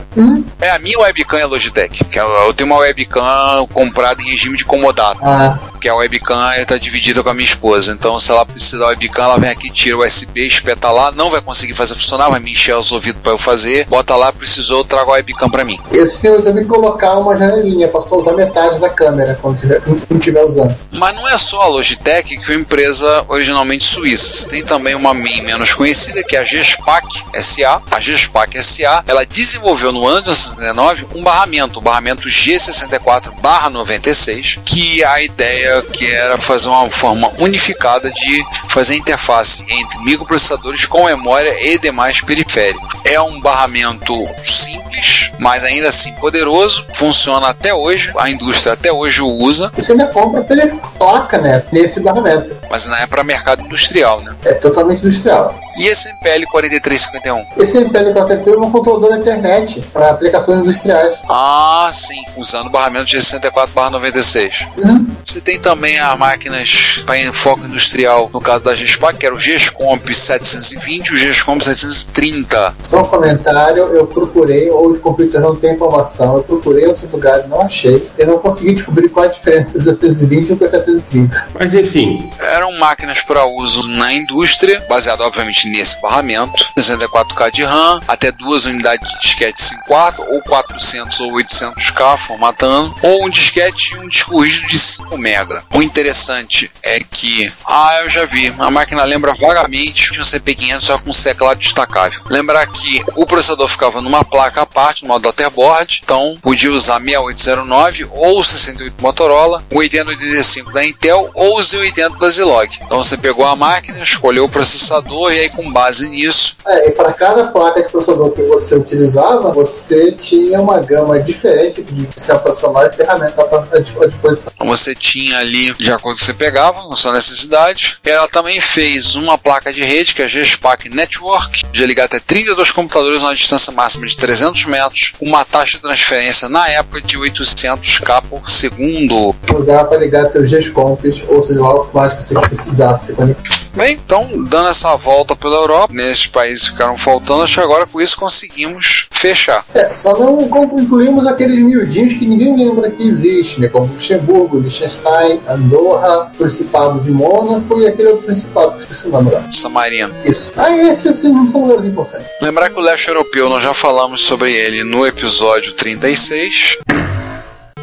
É, 0.60 0.70
a 0.70 0.78
minha 0.78 0.98
webcam 0.98 1.38
é 1.38 1.46
Logitech. 1.46 2.04
Que 2.04 2.18
eu, 2.18 2.28
eu 2.28 2.54
tenho 2.54 2.68
uma 2.70 2.78
webcam 2.78 3.66
comprada 3.72 4.22
em 4.22 4.26
regime 4.30 4.56
de 4.56 4.64
comodato. 4.64 5.18
Ah, 5.22 5.58
Que 5.80 5.88
a 5.88 5.94
webcam 5.94 6.35
está 6.56 6.78
dividida 6.78 7.22
com 7.22 7.28
a 7.28 7.34
minha 7.34 7.44
esposa. 7.44 7.92
Então, 7.92 8.18
se 8.18 8.30
ela 8.30 8.46
precisar 8.46 8.78
da 8.78 8.86
webcam, 8.86 9.24
ela 9.24 9.38
vem 9.38 9.50
aqui, 9.50 9.70
tira 9.70 9.96
o 9.96 10.06
USB, 10.06 10.46
espeta 10.46 10.90
lá, 10.90 11.12
não 11.12 11.30
vai 11.30 11.40
conseguir 11.40 11.74
fazer 11.74 11.94
funcionar, 11.94 12.30
vai 12.30 12.40
me 12.40 12.52
encher 12.52 12.76
os 12.76 12.92
ouvidos 12.92 13.20
para 13.22 13.32
eu 13.32 13.38
fazer. 13.38 13.86
Bota 13.86 14.16
lá, 14.16 14.32
precisou, 14.32 14.84
traga 14.84 15.10
a 15.10 15.14
webcam 15.14 15.50
para 15.50 15.64
mim. 15.64 15.78
esse 15.92 16.18
filme 16.20 16.42
também 16.42 16.64
colocar 16.64 17.18
uma 17.18 17.36
janelinha 17.36 17.88
só 18.06 18.18
usar 18.18 18.32
metade 18.32 18.78
da 18.78 18.88
câmera 18.88 19.38
quando 19.40 19.58
tiver, 19.58 19.82
não 19.86 20.18
estiver 20.18 20.44
usando. 20.44 20.76
Mas 20.92 21.14
não 21.14 21.28
é 21.28 21.36
só 21.38 21.62
a 21.62 21.68
Logitech 21.68 22.38
que 22.38 22.52
é 22.52 22.54
uma 22.54 22.60
empresa 22.60 23.24
originalmente 23.28 23.84
suíça. 23.84 24.32
Você 24.32 24.48
tem 24.48 24.64
também 24.64 24.94
uma 24.94 25.12
MIM 25.14 25.42
menos 25.42 25.74
conhecida, 25.74 26.22
que 26.22 26.36
é 26.36 26.40
a 26.40 26.44
Gespac 26.44 27.06
SA. 27.40 27.82
A 27.90 28.00
Gespac 28.00 28.62
SA, 28.62 29.02
ela 29.06 29.24
desenvolveu 29.24 29.92
no 29.92 30.06
ano 30.06 30.22
de 30.22 30.30
1919 30.30 31.06
um 31.14 31.22
barramento, 31.22 31.78
o 31.78 31.82
barramento 31.82 32.28
G64-96, 32.28 34.60
que 34.64 35.04
a 35.04 35.22
ideia 35.22 35.82
que 35.92 36.06
era 36.26 36.38
fazer 36.38 36.68
uma 36.68 36.90
forma 36.90 37.32
unificada 37.38 38.10
de 38.10 38.44
fazer 38.68 38.96
interface 38.96 39.64
entre 39.68 39.98
microprocessadores 40.00 40.84
com 40.86 41.04
memória 41.04 41.56
e 41.64 41.78
demais 41.78 42.20
periféricos. 42.20 42.88
É 43.04 43.20
um 43.20 43.40
barramento 43.40 44.28
simples, 44.66 45.30
mas 45.38 45.62
ainda 45.62 45.88
assim 45.88 46.12
poderoso, 46.14 46.84
funciona 46.94 47.48
até 47.48 47.72
hoje, 47.72 48.12
a 48.18 48.28
indústria 48.28 48.72
até 48.72 48.92
hoje 48.92 49.22
o 49.22 49.28
usa. 49.28 49.70
Você 49.76 49.92
ainda 49.92 50.06
compra 50.06 50.42
pela 50.42 50.66
placa, 50.98 51.38
né? 51.38 51.62
Nesse 51.72 52.00
barramento. 52.00 52.56
Mas 52.68 52.86
não 52.86 52.96
é 52.96 53.06
para 53.06 53.22
mercado 53.22 53.62
industrial, 53.62 54.20
né? 54.20 54.34
É 54.44 54.54
totalmente 54.54 55.04
industrial. 55.04 55.54
E 55.78 55.86
esse 55.86 56.08
MPL 56.08 56.46
4351? 56.50 57.62
Esse 57.62 57.76
MPL 57.76 58.12
4351 58.12 58.54
é 58.54 58.66
um 58.66 58.70
controlador 58.70 59.10
da 59.10 59.18
internet 59.18 59.80
para 59.92 60.10
aplicações 60.10 60.60
industriais. 60.60 61.18
Ah, 61.28 61.90
sim, 61.92 62.22
usando 62.36 62.66
o 62.66 62.70
barramento 62.70 63.04
de 63.04 63.18
64/96. 63.18 64.66
Uhum. 64.78 65.06
Você 65.22 65.40
tem 65.40 65.60
também 65.60 65.98
as 65.98 66.18
máquinas 66.18 67.02
para 67.04 67.32
foco 67.32 67.66
industrial, 67.66 68.30
no 68.32 68.40
caso 68.40 68.64
da 68.64 68.74
GSPAC, 68.74 69.18
que 69.18 69.26
era 69.26 69.34
o 69.34 69.38
GESCOMP 69.38 70.14
720 70.14 71.08
e 71.08 71.14
o 71.14 71.16
GESCOMP 71.16 71.62
730. 71.62 72.74
Só 72.82 73.02
um 73.02 73.04
comentário, 73.04 73.82
eu 73.94 74.06
procurei, 74.06 74.55
ou 74.70 74.92
de 74.92 74.98
computador 74.98 75.40
não 75.40 75.56
tem 75.56 75.74
informação, 75.74 76.36
eu 76.36 76.42
procurei 76.42 76.84
em 76.84 76.88
outros 76.88 77.10
lugares, 77.10 77.48
não 77.48 77.62
achei. 77.62 78.06
Eu 78.18 78.26
não 78.26 78.38
consegui 78.38 78.74
descobrir 78.74 79.08
qual 79.08 79.26
a 79.26 79.28
diferença 79.28 79.68
entre 79.68 79.78
o 79.78 79.82
720 79.82 80.48
e 80.48 80.52
o 80.52 80.58
730. 80.58 81.48
Mas 81.54 81.74
enfim. 81.74 82.30
Eram 82.40 82.72
máquinas 82.78 83.22
para 83.22 83.46
uso 83.46 83.86
na 83.88 84.12
indústria, 84.12 84.82
baseado 84.88 85.20
obviamente 85.20 85.68
nesse 85.68 86.00
barramento, 86.00 86.66
64K 86.78 87.50
de 87.50 87.64
RAM, 87.64 88.00
até 88.06 88.30
duas 88.32 88.64
unidades 88.64 89.10
de 89.10 89.20
disquete 89.20 89.60
54 89.60 90.24
ou 90.32 90.42
400 90.42 91.20
ou 91.20 91.32
800K 91.32 92.18
formatando, 92.18 92.94
ou 93.02 93.24
um 93.24 93.30
disquete 93.30 93.94
e 93.94 93.98
um 93.98 94.08
disco 94.08 94.40
rígido 94.40 94.68
de 94.68 94.78
5 94.78 95.16
MB. 95.16 95.60
O 95.74 95.82
interessante 95.82 96.70
é 96.82 96.98
que, 96.98 97.52
ah, 97.66 98.00
eu 98.02 98.10
já 98.10 98.24
vi, 98.24 98.52
a 98.58 98.70
máquina 98.70 99.04
lembra 99.04 99.34
vagamente 99.34 100.12
de 100.12 100.20
um 100.20 100.24
CP500 100.24 100.80
só 100.80 100.98
com 100.98 101.10
um 101.10 101.12
teclado 101.12 101.58
destacável. 101.58 102.20
Lembrar 102.28 102.66
que 102.66 103.02
o 103.16 103.26
processador 103.26 103.68
ficava 103.68 104.00
numa 104.00 104.24
placa 104.24 104.45
à 104.54 104.66
parte, 104.66 105.02
no 105.02 105.08
modo 105.08 105.22
daughterboard, 105.22 106.00
então 106.04 106.36
podia 106.40 106.72
usar 106.72 107.00
6809 107.00 108.08
ou 108.10 108.42
68 108.42 108.94
Motorola, 109.00 109.62
o 109.72 109.78
8085 109.78 110.72
da 110.72 110.84
Intel 110.84 111.30
ou 111.34 111.58
o 111.58 111.60
Z80 111.60 112.18
da 112.18 112.28
Zilog. 112.28 112.68
Então 112.82 113.02
você 113.02 113.16
pegou 113.16 113.44
a 113.44 113.56
máquina, 113.56 113.98
escolheu 113.98 114.44
o 114.44 114.48
processador 114.48 115.32
e 115.32 115.40
aí 115.40 115.48
com 115.48 115.70
base 115.70 116.08
nisso. 116.08 116.56
É, 116.66 116.88
e 116.88 116.92
para 116.92 117.12
cada 117.12 117.48
placa 117.48 117.82
de 117.82 117.90
processador 117.90 118.30
que 118.32 118.42
você 118.42 118.74
utilizava, 118.74 119.52
você 119.52 120.12
tinha 120.12 120.60
uma 120.60 120.78
gama 120.80 121.18
diferente 121.20 121.82
de 121.82 122.08
sistema 122.14 122.38
profissional 122.38 122.86
e 122.86 122.92
ferramenta 122.92 123.42
à 123.42 123.78
disposição. 124.06 124.52
Então 124.54 124.66
você 124.66 124.94
tinha 124.94 125.38
ali, 125.38 125.72
de 125.74 125.90
acordo 125.90 126.06
com 126.06 126.10
o 126.10 126.14
que 126.14 126.24
você 126.24 126.34
pegava, 126.34 126.86
na 126.88 126.96
sua 126.96 127.12
necessidade. 127.12 127.98
Ela 128.04 128.28
também 128.28 128.60
fez 128.60 129.16
uma 129.16 129.36
placa 129.36 129.72
de 129.72 129.82
rede, 129.82 130.14
que 130.14 130.22
é 130.22 130.24
a 130.24 130.28
GSPAC 130.28 130.88
Network, 130.88 131.64
de 131.72 131.86
ligar 131.86 132.04
até 132.04 132.20
32 132.20 132.70
computadores 132.70 133.22
a 133.22 133.26
uma 133.26 133.34
distância 133.34 133.72
máxima 133.72 134.06
de 134.06 134.16
300 134.16 134.35
metros, 134.66 135.12
uma 135.20 135.44
taxa 135.44 135.76
de 135.76 135.82
transferência 135.82 136.48
na 136.48 136.68
época 136.68 137.00
de 137.00 137.18
800k 137.18 138.22
por 138.28 138.48
segundo. 138.48 139.34
Usar 139.54 139.84
para 139.84 139.98
ligar 139.98 140.30
teus 140.30 140.48
G-Comps, 140.50 141.22
ou 141.28 141.42
seja, 141.42 141.62
o 141.62 141.90
mais 141.92 142.12
que 142.12 142.24
você 142.24 142.34
precisasse 142.34 143.12
conectar. 143.12 143.65
Bem, 143.76 143.92
então, 143.92 144.26
dando 144.44 144.70
essa 144.70 144.96
volta 144.96 145.36
pela 145.36 145.56
Europa, 145.56 145.92
nesses 145.92 146.26
países 146.26 146.68
ficaram 146.68 146.96
faltando, 146.96 147.42
acho 147.42 147.56
que 147.56 147.60
agora 147.60 147.86
com 147.86 148.00
isso 148.00 148.16
conseguimos 148.16 149.06
fechar. 149.10 149.66
É, 149.74 149.94
só 149.94 150.16
não 150.18 150.40
incluímos 150.80 151.26
aqueles 151.26 151.58
miudinhos 151.58 152.14
que 152.14 152.26
ninguém 152.26 152.56
lembra 152.56 152.90
que 152.90 153.06
existe, 153.06 153.60
né? 153.60 153.68
Como 153.68 153.92
Luxemburgo, 153.92 154.60
Liechtenstein, 154.60 155.42
Andorra, 155.46 156.32
Principado 156.38 157.00
de 157.00 157.10
Mônaco 157.10 157.78
e 157.78 157.86
aquele 157.86 158.08
outro 158.08 158.24
Principado 158.24 158.76
que 158.76 158.82
esqueci 158.84 159.06
o 159.08 159.10
nome 159.10 159.30
lá. 159.30 159.46
San 159.52 159.68
Marino. 159.68 160.14
Isso. 160.24 160.50
Ah, 160.56 160.74
esses 160.74 161.06
assim, 161.06 161.28
não 161.28 161.50
são 161.50 161.66
lugares 161.66 161.84
importantes. 161.84 162.26
Lembrar 162.40 162.70
que 162.70 162.78
o 162.78 162.82
leste 162.82 163.08
europeu, 163.08 163.50
nós 163.50 163.62
já 163.62 163.74
falamos 163.74 164.22
sobre 164.22 164.54
ele 164.54 164.84
no 164.84 165.06
episódio 165.06 165.74
36. 165.74 166.78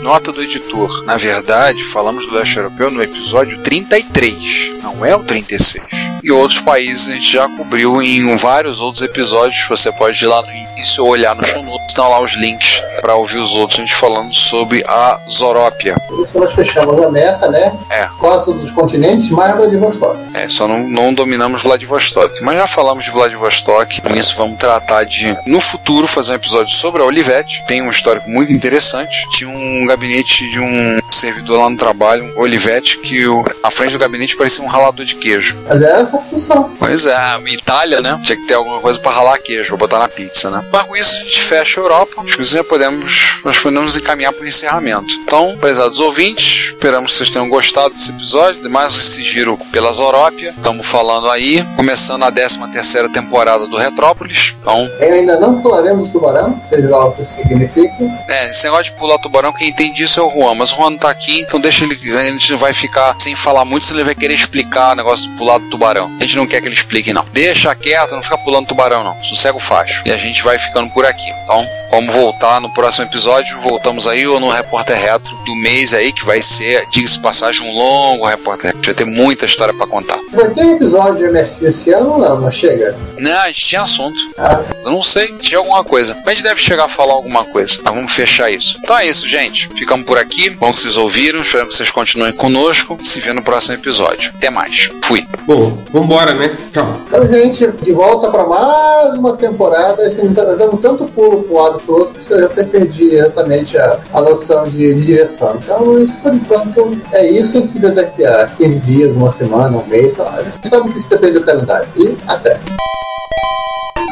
Nota 0.03 0.33
do 0.33 0.43
editor. 0.43 1.05
Na 1.05 1.15
verdade, 1.15 1.81
falamos 1.85 2.25
do 2.25 2.35
leste 2.35 2.57
europeu 2.57 2.91
no 2.91 3.01
episódio 3.01 3.57
33, 3.59 4.73
não 4.83 5.05
é 5.05 5.15
o 5.15 5.23
36. 5.23 5.81
E 6.21 6.29
outros 6.29 6.59
países 6.59 7.09
a 7.09 7.15
gente 7.15 7.31
já 7.31 7.47
cobriu 7.47 8.01
em 8.01 8.35
vários 8.35 8.81
outros 8.81 9.01
episódios. 9.01 9.65
Você 9.65 9.93
pode 9.93 10.21
ir 10.21 10.27
lá 10.27 10.41
no 10.41 10.51
início 10.51 11.05
ou 11.05 11.09
olhar 11.09 11.33
no 11.33 11.45
show 11.45 11.63
estão 11.87 12.09
lá 12.09 12.19
os 12.19 12.33
links 12.33 12.81
para 13.01 13.15
ouvir 13.15 13.37
os 13.37 13.53
outros. 13.53 13.79
A 13.79 13.81
gente 13.81 13.93
falando 13.93 14.33
sobre 14.33 14.83
a 14.87 15.19
Zorópia. 15.29 15.95
Por 16.07 16.23
isso 16.23 16.39
nós 16.39 16.51
fechamos 16.53 17.01
a 17.01 17.09
meta, 17.09 17.49
né? 17.49 17.73
É. 17.89 18.07
Quase 18.19 18.45
todos 18.45 18.63
os 18.63 18.71
continentes, 18.71 19.29
mais 19.29 19.55
Vladivostok. 19.55 20.17
É, 20.33 20.47
só 20.47 20.67
não, 20.67 20.87
não 20.87 21.13
dominamos 21.13 21.61
Vladivostok. 21.61 22.41
Mas 22.41 22.57
já 22.57 22.67
falamos 22.67 23.05
de 23.05 23.11
Vladivostok. 23.11 24.01
Com 24.01 24.15
isso, 24.15 24.35
vamos 24.35 24.57
tratar 24.57 25.03
de, 25.03 25.37
no 25.45 25.59
futuro, 25.59 26.07
fazer 26.07 26.31
um 26.31 26.35
episódio 26.35 26.73
sobre 26.73 27.01
a 27.01 27.05
Olivetti. 27.05 27.63
Tem 27.67 27.81
um 27.81 27.89
histórico 27.89 28.29
muito 28.29 28.53
interessante. 28.53 29.27
Tinha 29.31 29.49
um 29.49 29.85
gabinete 29.85 30.49
de 30.49 30.59
um 30.59 30.99
servidor 31.11 31.59
lá 31.59 31.69
no 31.69 31.77
trabalho, 31.77 32.25
um 32.35 32.41
Olivetti, 32.41 32.97
que 32.99 33.27
o, 33.27 33.43
a 33.63 33.71
frente 33.71 33.91
do 33.91 33.99
gabinete 33.99 34.35
parecia 34.35 34.63
um 34.63 34.67
ralador 34.67 35.05
de 35.05 35.15
queijo. 35.15 35.61
Mas 35.67 35.81
é 35.81 36.01
essa 36.01 36.17
a 36.17 36.21
função. 36.21 36.71
Pois 36.79 37.05
é, 37.05 37.17
Itália, 37.47 38.01
né? 38.01 38.19
Tinha 38.23 38.37
que 38.37 38.47
ter 38.47 38.55
alguma 38.55 38.79
coisa 38.79 38.99
para 38.99 39.11
ralar 39.11 39.37
queijo, 39.39 39.69
pra 39.69 39.77
botar 39.77 39.99
na 39.99 40.07
pizza, 40.07 40.49
né? 40.49 40.63
Mas 40.71 40.83
com 40.83 40.95
isso 40.95 41.15
a 41.15 41.19
gente 41.19 41.41
fecha 41.41 41.72
a 41.79 41.83
Europa. 41.83 42.21
Acho 42.21 42.37
que 42.37 42.43
já 42.43 42.63
podemos, 42.63 43.39
nós 43.43 43.57
podemos 43.59 43.95
encaminhar 43.97 44.33
para 44.33 44.43
o 44.43 44.47
encerramento. 44.47 45.13
Então, 45.23 45.57
prezados 45.59 45.99
ouvintes, 45.99 46.69
esperamos 46.69 47.11
que 47.11 47.17
vocês 47.17 47.29
tenham 47.29 47.49
gostado 47.49 47.93
desse 47.93 48.11
episódio, 48.11 48.61
de 48.61 48.69
mais 48.69 48.95
esse 48.95 49.23
giro 49.23 49.57
pela 49.71 49.91
Zorópia. 49.93 50.53
Estamos 50.55 50.85
falando 50.87 51.29
aí, 51.29 51.63
começando 51.75 52.23
a 52.23 52.31
13 52.31 52.59
terceira 52.71 53.09
temporada 53.09 53.67
do 53.67 53.77
Retrópolis. 53.77 54.55
Então, 54.61 54.89
ainda 54.99 55.39
não 55.39 55.61
pularemos 55.61 56.09
tubarão, 56.11 56.61
seja 56.69 56.89
lá 56.89 57.05
o 57.05 57.11
que 57.13 57.21
isso 57.21 57.35
signifique. 57.35 57.93
é, 58.27 58.49
esse 58.49 58.63
negócio 58.63 58.91
de 58.91 58.99
pular 58.99 59.17
tubarão, 59.19 59.53
quem 59.53 59.69
entende 59.69 60.03
isso 60.03 60.19
é 60.19 60.23
o 60.23 60.29
Juan, 60.29 60.55
mas 60.55 60.71
o 60.71 60.75
Juan 60.75 60.91
não 60.91 60.97
tá 60.97 61.09
aqui, 61.09 61.41
então 61.41 61.59
deixa 61.59 61.83
ele, 61.83 61.95
a 62.17 62.25
gente 62.25 62.53
vai 62.55 62.73
ficar 62.73 63.15
sem 63.19 63.35
falar 63.35 63.65
muito, 63.65 63.85
senão 63.85 63.99
ele 63.99 64.05
vai 64.05 64.15
querer 64.15 64.33
explicar 64.33 64.93
o 64.93 64.95
negócio 64.95 65.29
do 65.29 65.37
pular 65.37 65.57
do 65.57 65.69
tubarão. 65.69 66.11
A 66.19 66.21
gente 66.21 66.35
não 66.37 66.47
quer 66.47 66.61
que 66.61 66.67
ele 66.67 66.75
explique, 66.75 67.13
não. 67.13 67.25
Deixa 67.31 67.73
quieto, 67.75 68.11
não 68.11 68.21
fica 68.21 68.37
pulando 68.37 68.67
tubarão, 68.67 69.03
não. 69.03 69.21
Sossega 69.23 69.57
o 69.57 69.59
facho. 69.59 70.01
E 70.05 70.11
a 70.11 70.17
gente 70.17 70.41
vai 70.43 70.57
ficando 70.57 70.89
por 70.91 71.05
aqui. 71.05 71.29
Então, 71.41 71.62
vamos 71.91 72.13
voltar 72.13 72.59
no 72.59 72.73
próximo 72.73 73.05
episódio. 73.05 73.59
Voltamos 73.61 74.07
aí 74.07 74.25
ou 74.27 74.39
no 74.39 74.49
Repórter 74.49 74.99
Retro 74.99 75.31
do 75.45 75.55
mês 75.55 75.93
aí, 75.93 76.11
que 76.11 76.25
vai 76.25 76.41
ser, 76.41 76.87
diga-se 76.89 77.15
de 77.15 77.21
passagem, 77.21 77.67
um 77.67 77.73
longo 77.73 78.25
Repórter 78.25 78.67
Retro. 78.67 78.81
Vai 78.85 78.93
ter 78.93 79.05
muita 79.05 79.45
história 79.45 79.73
pra 79.73 79.87
contar. 79.87 80.19
Vai 80.31 80.49
ter 80.49 80.65
episódio 80.67 81.17
de 81.17 81.25
MSC 81.25 81.65
esse 81.65 81.93
ano 81.93 82.13
ou 82.13 82.17
não? 82.17 82.41
Não 82.41 82.51
chega? 82.51 82.95
Não, 83.17 83.41
a 83.41 83.47
gente 83.47 83.65
tinha 83.65 83.81
assunto. 83.81 84.19
Ah. 84.37 84.61
Eu 84.83 84.91
não 84.91 85.03
sei, 85.03 85.27
tinha 85.37 85.59
alguma 85.59 85.83
coisa. 85.83 86.15
Mas 86.15 86.27
a 86.27 86.31
gente 86.31 86.43
deve 86.43 86.61
chegar 86.61 86.85
a 86.85 86.89
falar 86.89 87.13
alguma 87.13 87.45
coisa. 87.45 87.79
Mas 87.83 87.93
vamos 87.93 88.11
fechar 88.11 88.51
isso. 88.51 88.77
Então 88.83 88.97
é 88.97 89.07
isso, 89.07 89.27
gente. 89.27 89.69
Ficamos 89.69 90.05
por 90.05 90.17
aqui. 90.17 90.49
Bom 90.49 90.71
que 90.71 90.79
vocês 90.79 90.97
ouviram. 90.97 91.41
Espero 91.41 91.67
que 91.67 91.75
vocês 91.75 91.91
continuem 91.91 92.33
conosco. 92.33 92.97
Se 93.03 93.19
vê 93.19 93.31
no 93.33 93.41
próximo 93.41 93.75
episódio. 93.75 94.33
Até 94.35 94.49
mais. 94.49 94.89
Fui. 95.05 95.25
Bom, 95.45 95.77
vambora, 95.91 96.33
né? 96.33 96.57
Tchau. 96.73 97.01
Então, 97.07 97.27
gente, 97.31 97.67
de 97.67 97.91
volta 97.91 98.29
para 98.29 98.45
mais 98.45 99.17
uma 99.17 99.37
temporada. 99.37 100.05
Assim, 100.05 100.27
dando 100.33 100.77
tanto 100.77 101.05
pulo 101.05 101.43
pro 101.53 101.61
lado 101.61 101.79
pro 101.79 101.99
outro 101.99 102.21
já 102.23 102.45
até 102.45 102.63
perdi 102.63 103.15
exatamente 103.15 103.77
a, 103.77 103.99
a 104.11 104.21
noção 104.21 104.63
de, 104.65 104.93
de 104.93 105.05
direção. 105.05 105.57
Então, 105.61 106.07
por 106.21 106.33
enquanto, 106.33 107.01
é 107.11 107.29
isso. 107.29 107.57
A 107.57 107.61
gente 107.61 107.71
se 107.71 107.79
vê 107.79 107.91
daqui 107.91 108.25
a 108.25 108.47
15 108.47 108.79
dias, 108.79 109.15
uma 109.15 109.31
semana, 109.31 109.77
um 109.77 109.85
mês, 109.85 110.13
sei 110.13 110.23
lá. 110.23 110.31
Você 110.41 110.67
sabe 110.67 110.91
que 110.91 110.99
isso 110.99 111.09
depende 111.09 111.33
do 111.33 111.45
calendário. 111.45 111.87
E 111.95 112.17
até. 112.27 112.59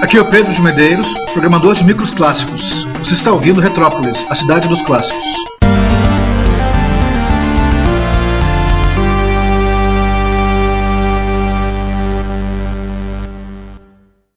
Aqui 0.04 0.18
é 0.18 0.22
o 0.22 0.30
Pedro 0.30 0.52
de 0.54 0.62
Medeiros, 0.62 1.14
programador 1.34 1.74
de 1.74 1.84
micros 1.84 2.12
clássicos. 2.12 2.86
Você 3.00 3.14
está 3.14 3.32
ouvindo 3.32 3.60
Retrópolis, 3.60 4.26
a 4.30 4.36
cidade 4.36 4.68
dos 4.68 4.82
clássicos. 4.82 5.61